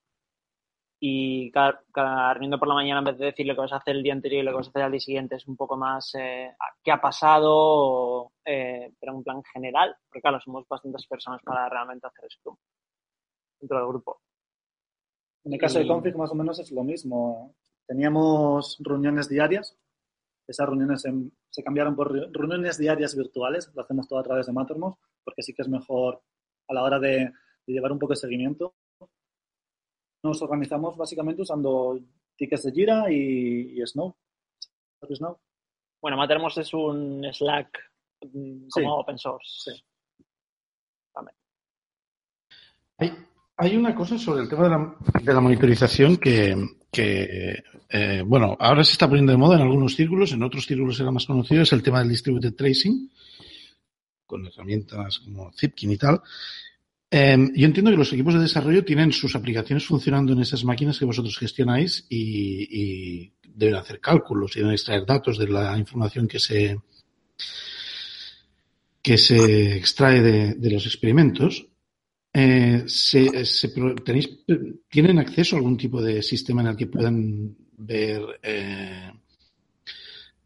[1.03, 3.77] y cada, cada, reunión por la mañana en vez de decir lo que vas a
[3.77, 5.57] hacer el día anterior y lo que vas a hacer al día siguiente es un
[5.57, 11.07] poco más eh, qué ha pasado eh, pero en plan general porque claro somos bastantes
[11.07, 12.57] personas para realmente hacer Scrum
[13.59, 14.21] dentro del grupo.
[15.45, 15.83] En el caso y...
[15.83, 17.55] de Config más o menos es lo mismo.
[17.87, 19.77] Teníamos reuniones diarias.
[20.47, 23.71] Esas reuniones en, se cambiaron por reuniones diarias virtuales.
[23.75, 26.23] Lo hacemos todo a través de Mattermost porque sí que es mejor
[26.69, 27.33] a la hora de,
[27.67, 28.75] de llevar un poco de seguimiento
[30.23, 31.99] nos organizamos básicamente usando
[32.37, 34.15] tickets de Jira y, y Snow.
[35.09, 35.39] Snow.
[36.01, 37.79] Bueno, Mattermost es un Slack
[38.23, 38.83] mm, como Sí.
[38.87, 39.71] open source.
[39.71, 39.85] Sí.
[42.99, 43.13] Hay,
[43.57, 46.55] hay una cosa sobre el tema de la, de la monitorización que,
[46.93, 51.01] que, eh, bueno, ahora se está poniendo de moda en algunos círculos, en otros círculos
[51.01, 53.11] era más conocido, es el tema del distributed tracing,
[54.27, 56.21] con herramientas como Zipkin y tal.
[57.13, 60.99] Eh, yo entiendo que los equipos de desarrollo tienen sus aplicaciones funcionando en esas máquinas
[60.99, 66.29] que vosotros gestionáis y, y deben hacer cálculos y deben extraer datos de la información
[66.29, 66.79] que se
[69.03, 71.67] que se extrae de, los experimentos.
[72.33, 73.31] Eh, se,
[74.05, 74.29] tenéis,
[74.89, 79.11] ¿Tienen acceso a algún tipo de sistema en el que puedan ver, eh,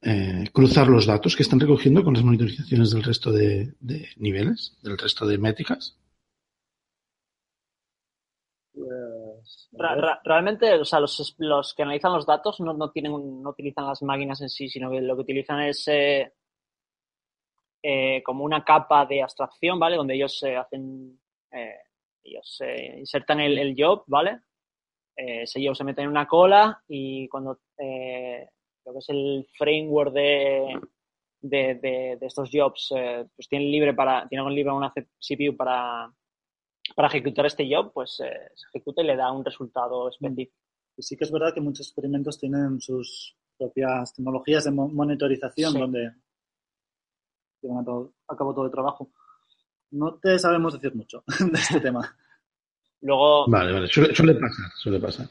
[0.03, 3.75] eh, cruzar los datos que están recogiendo con las monitorizaciones del resto de
[4.17, 5.97] niveles, del resto de métricas?
[8.73, 9.11] Pues, a Ra- ver.
[9.27, 9.34] ra-
[10.25, 14.03] realmente, o sea, los, los que analizan los datos no, no tienen, no utilizan las
[14.03, 16.33] máquinas en sí, sino que lo que utilizan es eh,
[17.83, 19.97] eh, como una capa de abstracción, ¿vale?
[19.97, 21.21] Donde ellos se hacen,
[21.53, 21.75] eh,
[22.23, 24.41] ellos eh, insertan el, el job, ¿vale?
[25.17, 28.49] Eh, ese job se mete en una cola y cuando eh,
[28.85, 30.81] lo que es el framework de,
[31.41, 36.11] de, de- de estos jobs, eh, pues tienen libre para, tienen libre una CPU para,
[36.95, 40.57] para ejecutar este job, pues eh, se ejecuta y le da un resultado específico.
[40.97, 45.73] Y sí que es verdad que muchos experimentos tienen sus propias tecnologías de mo- monitorización
[45.73, 45.79] Sí.
[45.81, 46.13] donde
[47.63, 49.11] llevan a, todo- a cabo todo el trabajo.
[49.93, 52.17] No te sabemos decir mucho de este tema.
[53.01, 55.27] Luego, Vale, vale, suele, suele pasar, suele pasar.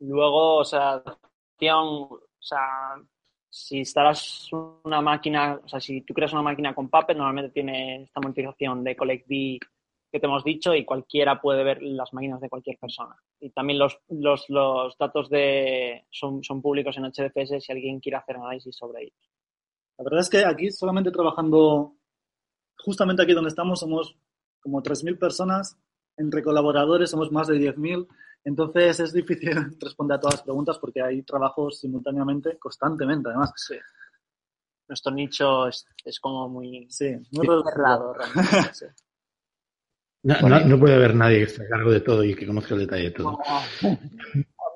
[0.00, 2.96] luego, o sea, acción, o sea,
[3.50, 4.48] si instalas
[4.84, 8.84] una máquina, o sea, si tú creas una máquina con Puppet, normalmente tiene esta monitorización
[8.84, 9.58] de Collect B
[10.10, 13.14] que te hemos dicho y cualquiera puede ver las máquinas de cualquier persona.
[13.40, 18.16] Y también los, los, los datos de, son, son públicos en HDFS si alguien quiere
[18.16, 19.30] hacer análisis sobre ellos.
[19.98, 21.96] La verdad es que aquí solamente trabajando,
[22.78, 24.16] justamente aquí donde estamos, somos
[24.60, 25.78] como 3.000 personas.
[26.16, 28.06] Entre colaboradores somos más de 10.000.
[28.44, 29.50] Entonces es difícil
[29.80, 33.52] responder a todas las preguntas porque hay trabajos simultáneamente, constantemente además.
[33.56, 33.74] Sí.
[34.88, 38.14] Nuestro nicho es, es como muy Sí, muy cerrado.
[38.14, 38.86] realmente, sí.
[40.22, 42.74] No, no- no puede haber nadie que esté a cargo de todo y que conozca
[42.74, 43.38] el detalle de todo.
[43.82, 43.98] Al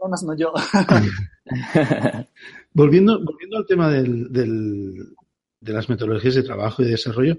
[0.04, 0.52] menos no yo.
[2.74, 5.14] Volviendo, volviendo al tema del, del-
[5.60, 7.38] de las metodologías de trabajo y de desarrollo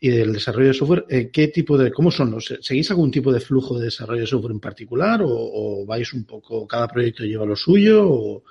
[0.00, 3.32] y del desarrollo de software, eh, ¿qué tipo de, cómo son los, seguís algún tipo
[3.32, 7.24] de flujo de desarrollo de software en particular o, o vais un poco, cada proyecto
[7.24, 8.44] lleva lo suyo o,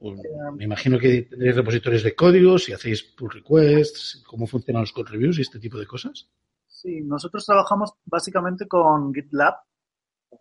[0.00, 4.92] o me imagino que tenéis repositorios de código, si hacéis pull requests, cómo funcionan los
[4.92, 6.28] code reviews y este tipo de cosas?
[6.76, 9.54] Sí, nosotros trabajamos básicamente con GitLab,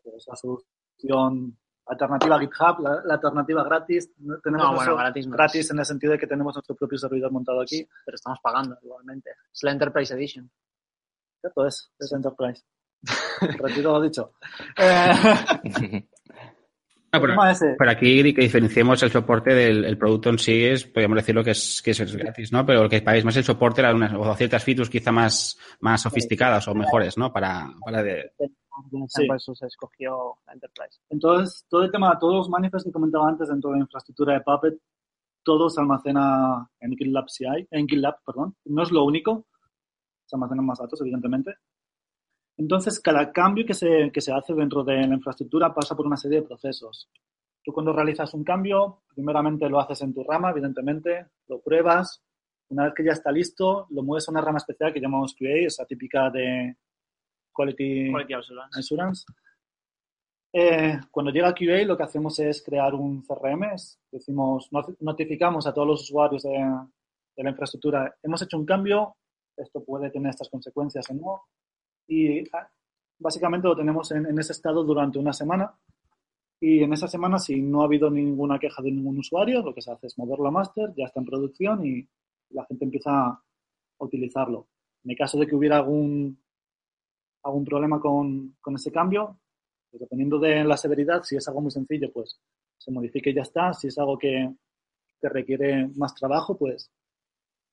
[0.03, 1.57] que es la solución
[1.87, 4.11] alternativa a GitHub, la, la alternativa gratis.
[4.17, 6.97] No- Tenemos No, bueno, gratis no gratis en el sentido de que tenemos nuestro propio
[6.97, 7.87] servidor montado aquí.
[8.05, 9.29] Pero estamos pagando igualmente.
[9.53, 10.51] Es la Enterprise Edition.
[11.39, 12.63] Cierto es, es Enterprise.
[13.59, 14.33] Retiro lo dicho.
[14.77, 15.11] Eh,
[17.15, 21.17] Ah, pero, pero aquí que diferenciemos el soporte del el producto en sí, es, podríamos
[21.17, 22.65] decirlo que es, que es gratis, ¿no?
[22.65, 26.67] Pero que pagáis más el soporte a unas, o ciertas features quizá más, más sofisticadas
[26.67, 27.31] o mejores, ¿no?
[27.31, 28.31] Para, para de,
[29.07, 29.25] Sí.
[29.27, 30.99] Por eso se escogió la Enterprise.
[31.09, 34.41] Entonces, todo el tema, todos los manifestos que comentaba antes dentro de la infraestructura de
[34.41, 34.75] Puppet,
[35.43, 38.55] todo se almacena en GitLab CI, en GitLab, perdón.
[38.65, 39.45] No es lo único,
[40.25, 41.55] se almacenan más datos, evidentemente.
[42.57, 46.17] Entonces, cada cambio que se, que se hace dentro de la infraestructura pasa por una
[46.17, 47.09] serie de procesos.
[47.63, 52.21] Tú cuando realizas un cambio, primeramente lo haces en tu rama, evidentemente, lo pruebas.
[52.69, 55.65] Una vez que ya está listo, lo mueves a una rama especial que llamamos QA,
[55.67, 56.77] esa típica de
[57.51, 58.79] Quality, Quality Assurance.
[58.79, 59.25] Assurance.
[60.53, 63.65] Eh, cuando llega QA, lo que hacemos es crear un CRM.
[64.11, 66.51] Decimos, not- notificamos a todos los usuarios de,
[67.35, 69.17] de la infraestructura, hemos hecho un cambio,
[69.57, 71.41] esto puede tener estas consecuencias o no.
[72.07, 72.69] Y ah,
[73.19, 75.73] básicamente lo tenemos en, ese estado durante una semana.
[76.59, 79.81] Y en esa semana, si no ha habido ninguna queja de ningún usuario, lo que
[79.81, 82.07] se hace es moverlo a master, ya está en producción y
[82.51, 83.41] la gente empieza a
[83.99, 84.67] utilizarlo.
[85.03, 86.39] En el caso de que hubiera algún,
[87.43, 89.39] algún problema con, con ese cambio,
[89.89, 92.39] pues dependiendo de la severidad, si es algo muy sencillo, pues
[92.77, 93.73] se modifica y ya está.
[93.73, 94.51] Si es algo que,
[95.21, 96.91] que requiere más trabajo, pues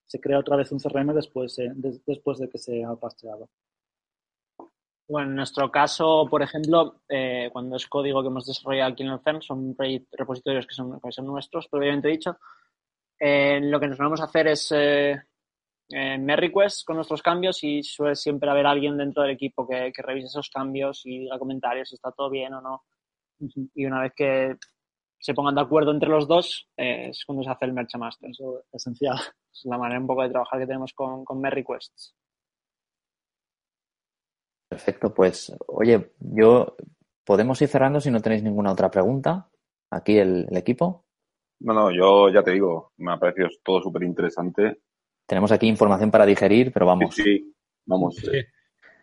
[0.06, 3.48] se crea otra vez un CRM después, eh, des- después de que se ha parcheado.
[5.08, 9.10] Bueno, en nuestro caso, por ejemplo, eh, cuando es código que hemos desarrollado aquí en
[9.10, 12.38] el CERN, son re- repositorios que son, que son nuestros, previamente dicho.
[13.18, 15.12] Eh, lo que nos vamos a hacer es eh,
[15.90, 19.92] eh, merge requests con nuestros cambios y suele siempre haber alguien dentro del equipo que,
[19.94, 22.82] que revise esos cambios y diga comentarios si está todo bien o no.
[23.74, 24.56] Y una vez que
[25.18, 28.30] se pongan de acuerdo entre los dos, eh, es cuando se hace el Merch Master.
[28.30, 29.18] Eso es esencial.
[29.52, 32.14] Es la manera un poco de trabajar que tenemos con, con Merry Requests.
[34.72, 36.76] Perfecto, pues oye, yo
[37.24, 39.50] podemos ir cerrando si no tenéis ninguna otra pregunta.
[39.90, 41.04] Aquí el, el equipo.
[41.60, 44.78] No, no, yo ya te digo, me ha parecido todo súper interesante.
[45.26, 47.14] Tenemos aquí información para digerir, pero vamos.
[47.14, 47.54] Sí, sí,
[47.84, 48.16] vamos.
[48.16, 48.30] Sí.
[48.34, 48.46] eh,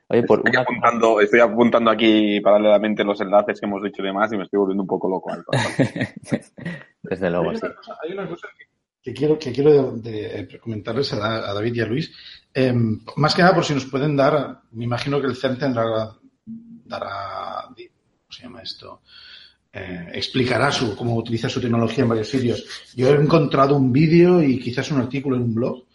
[0.07, 4.05] Oye, por estoy, una- apuntando, estoy apuntando aquí paralelamente los enlaces que hemos dicho y
[4.05, 5.29] demás y me estoy volviendo un poco loco.
[7.03, 7.65] Desde luego, hay, sí.
[7.67, 8.65] una cosa, hay una cosa que,
[9.01, 12.11] que quiero, que quiero de- de comentarles a, a David y a Luis.
[12.53, 12.73] Eh,
[13.15, 16.11] más que nada, por si nos pueden dar, me imagino que el CERN tendrá,
[16.45, 19.01] dará, ¿cómo se llama esto?
[19.71, 22.65] Eh, explicará su, cómo utiliza su tecnología en varios sitios.
[22.95, 25.85] Yo he encontrado un vídeo y quizás un artículo en un blog,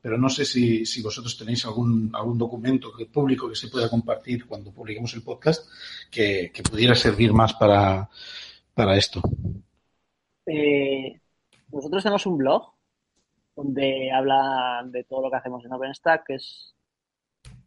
[0.00, 4.46] pero no sé si, si vosotros tenéis algún, algún documento público que se pueda compartir
[4.46, 5.68] cuando publiquemos el podcast
[6.10, 8.08] que, que pudiera servir más para,
[8.72, 9.20] para esto.
[10.46, 11.19] Eh,
[11.72, 12.72] nosotros tenemos un blog
[13.56, 16.74] donde habla de todo lo que hacemos en OpenStack, que es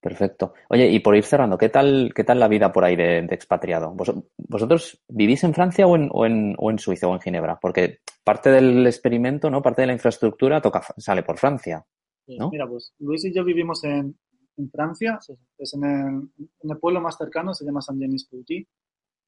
[0.00, 0.54] Perfecto.
[0.68, 3.34] Oye, y por ir cerrando, ¿qué tal, qué tal la vida por ahí de, de
[3.34, 3.92] expatriado?
[3.92, 7.58] ¿Vos- ¿Vosotros vivís en Francia o en, o, en, o en Suiza o en Ginebra?
[7.60, 9.62] Porque parte del experimento, ¿no?
[9.62, 11.84] Parte de la infraestructura toca, sale por Francia.
[12.28, 12.50] ¿No?
[12.50, 14.16] Mira, pues Luis y yo vivimos en,
[14.56, 15.18] en Francia,
[15.58, 16.28] es en el,
[16.62, 18.66] en el pueblo más cercano, se llama Saint-Denis-Pouty.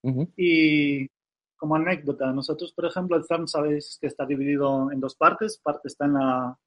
[0.02, 0.32] Ujú.
[0.36, 1.08] Y
[1.58, 5.58] como anécdota, nosotros, por ejemplo, el CERN sabéis que está dividido en dos partes.
[5.62, 6.58] Parte está en la,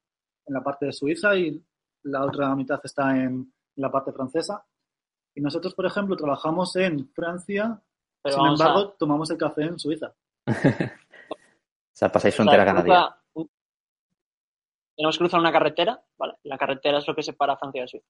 [0.46, 1.60] en la parte de Suiza y
[2.04, 4.64] la otra mitad está en la parte francesa.
[5.34, 7.80] Y nosotros, por ejemplo, trabajamos en Francia,
[8.22, 10.14] Pero sin embargo, a- tomamos el café en Suiza.
[11.94, 13.16] O sea, pasáis frontera cada día.
[14.96, 16.34] Tenemos que cruzar una carretera, ¿vale?
[16.44, 18.06] La carretera es lo que separa Francia de Suiza.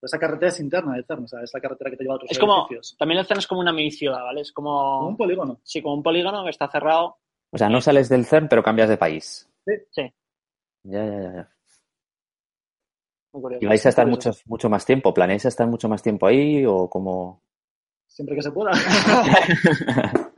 [0.00, 2.14] Pero esa carretera es interna del CERN, o sea, es la carretera que te lleva
[2.14, 2.96] a otros Es como, edificios.
[2.98, 4.40] también el CERN es como una mini ciudad, ¿vale?
[4.40, 5.60] Es Como un como, polígono.
[5.62, 7.18] sí, como un polígono que está cerrado.
[7.52, 9.50] O sea, no sales del CERN, pero cambias de país.
[9.90, 10.02] Sí,
[10.84, 11.32] Ya, ya, ya.
[11.34, 11.50] ya.
[13.34, 13.64] muy curioso.
[13.64, 15.12] ¿Y vais a estar mucho, mucho más tiempo?
[15.12, 17.42] ¿Planeáis estar mucho más tiempo ahí o como...?
[18.06, 18.70] Siempre que se pueda.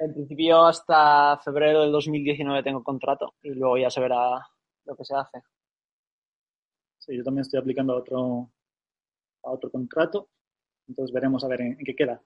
[0.00, 4.44] En principio hasta febrero del 2019 tengo contrato y luego ya se verá
[4.84, 5.40] lo que se hace.
[6.98, 8.50] Sí, yo también estoy aplicando a otro,
[9.44, 10.28] a otro contrato.
[10.88, 12.20] Entonces veremos a ver en, en qué queda.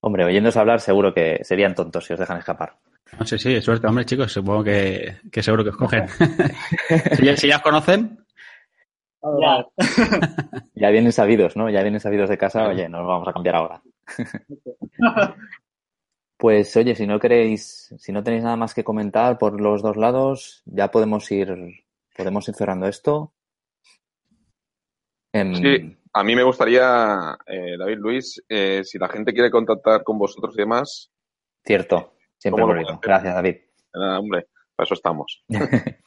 [0.00, 2.76] Hombre, oyéndose hablar seguro que serían tontos si os dejan escapar.
[3.18, 4.32] No sé, sí, suerte, hombre, chicos.
[4.32, 6.06] Supongo que, que seguro que os cogen.
[7.16, 8.24] si, ya, si ya os conocen,
[9.40, 9.66] Ya,
[10.74, 11.68] Ya vienen sabidos, ¿no?
[11.70, 13.82] Ya vienen sabidos de casa, oye, nos vamos a cambiar ahora.
[16.40, 19.96] Pues oye, si no queréis, si no tenéis nada más que comentar por los dos
[19.96, 21.52] lados, ya podemos ir,
[22.16, 23.32] podemos ir cerrando esto.
[25.32, 30.02] Em, Sí, a mí me gustaría, eh, David Luis, eh, si la gente quiere contactar
[30.02, 31.10] con vosotros y demás,
[31.68, 32.98] Cierto, siempre ¿Cómo lo?
[33.00, 33.56] Gracias, David.
[33.56, 35.44] eh, hombre, para eso estamos.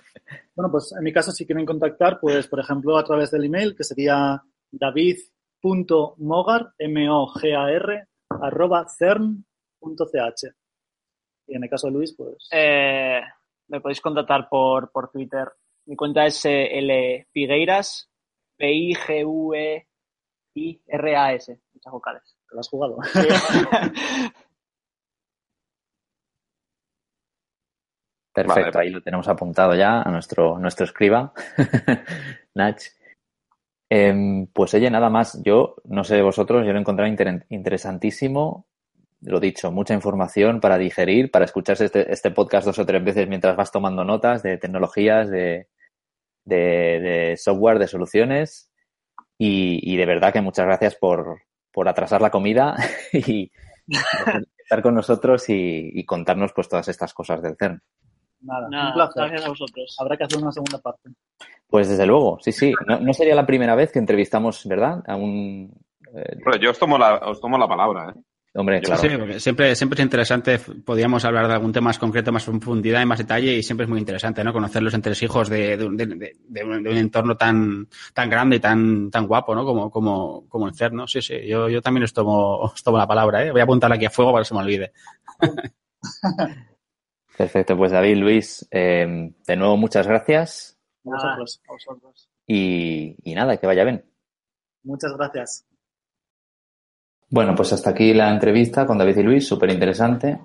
[0.55, 3.75] Bueno, pues en mi caso, si quieren contactar, pues por ejemplo a través del email,
[3.75, 4.41] que sería
[4.71, 10.43] david.mogar, M-O-G-A-R, arroba cern.ch.
[11.47, 13.21] Y en el caso de Luis, pues eh,
[13.67, 15.49] me podéis contactar por, por Twitter.
[15.85, 17.27] Mi cuenta es L
[20.53, 21.59] Figueiras, P-I-G-U-E-I-R-A-S.
[21.73, 22.37] Muchas vocales.
[22.47, 22.97] te lo has jugado.
[23.13, 23.19] Sí.
[28.33, 28.87] Perfecto, Vale.
[28.87, 31.33] ahí lo tenemos apuntado ya a nuestro, nuestro escriba,
[32.55, 32.81] Nach.
[33.89, 35.41] Em, pues oye, nada más.
[35.43, 38.67] Yo, no sé vosotros, yo lo he encontrado inter- interesantísimo.
[39.19, 43.27] Lo dicho, mucha información para digerir, para escucharse este, este podcast dos o tres veces
[43.27, 45.67] mientras vas tomando notas de tecnologías, de,
[46.45, 46.55] de,
[47.01, 48.70] de software, de soluciones.
[49.43, 52.75] Y, y de verdad que muchas gracias por, por atrasar la comida
[53.13, 53.51] y,
[54.59, 57.81] estar con nosotros y, y, contarnos pues todas estas cosas del CERN.
[58.41, 59.23] Nada, Nada, un placer.
[59.23, 59.95] gracias a vosotros.
[59.99, 61.09] Habrá que hacer una segunda parte.
[61.67, 62.71] Pues desde luego, sí, sí.
[62.87, 65.01] No, no sería la primera vez que entrevistamos, ¿verdad?
[65.07, 65.71] A un...
[66.13, 68.21] eh, Bueno, yo os tomo la, os tomo la palabra, ¿eh?
[68.53, 69.01] Hombre, claro.
[69.01, 73.01] Sí, porque siempre, siempre es interesante, podríamos hablar de algún tema más concreto, más profundidad
[73.01, 74.51] y más detalle, y siempre es muy interesante, ¿no?
[74.51, 78.29] Conocer los entresijos de, de, un- de, de- de un, de un entorno tan, tan
[78.29, 79.63] grande y tan, tan guapo, ¿no?
[79.65, 81.07] Como, como, como el CERN, ¿no?
[81.07, 83.51] Sí, sí, yo, yo también os tomo, os tomo la palabra, ¿eh?
[83.51, 84.91] Voy a apuntarla aquí a fuego para que se me olvide.
[87.37, 92.29] Perfecto, pues David, Luis, eh, de nuevo muchas gracias a vosotros.
[92.45, 94.05] y, y nada, que vaya bien.
[94.83, 95.65] Muchas gracias.
[97.31, 100.37] Bueno, pues hasta aquí la entrevista con David y Luis, súper interesante.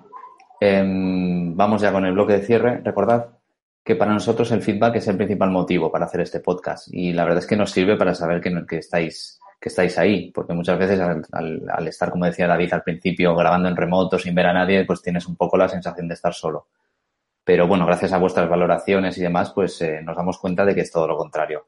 [0.57, 2.79] Em, vamos ya con el bloque de cierre.
[2.81, 3.27] Recordad
[3.83, 7.25] que para nosotros el feedback es el principal motivo para hacer este podcast y la
[7.25, 10.97] verdad es que nos sirve para saber que, estáis, que estáis ahí, porque muchas veces
[11.01, 15.01] al estar, como decía David al principio, grabando en remoto sin ver a nadie, pues
[15.01, 16.67] tienes un poco la sensación de estar solo.
[17.43, 20.81] Pero bueno, gracias a vuestras valoraciones y demás, pues eh, nos damos cuenta de que
[20.81, 21.67] es todo lo contrario.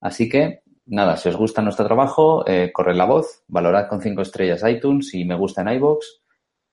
[0.00, 4.22] Así que, nada, si os gusta nuestro trabajo, eh, corred la voz, valorad con cinco
[4.22, 6.04] estrellas iTunes y me gusta en iVoox,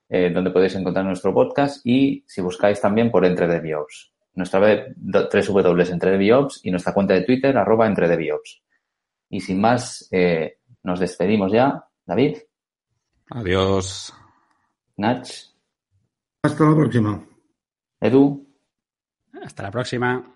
[0.09, 4.13] eh, donde podéis encontrar nuestro podcast y si buscáis también por Entre de Biops.
[4.36, 8.18] Nuestra web do- www Entre de Biops y nuestra cuenta de Twitter arroba Entre de
[8.18, 8.61] Biops.
[9.30, 11.84] Y sin más, eh, nos despedimos ya.
[12.05, 12.38] David,
[13.30, 14.13] Adiós.
[14.97, 15.28] Nach,
[16.43, 17.26] Hasta la próxima.
[17.99, 18.47] Edu
[19.43, 20.34] Hasta la próxima.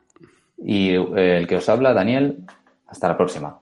[0.57, 2.45] y eh, el que os habla, Daniel.
[2.87, 3.61] Hasta la próxima.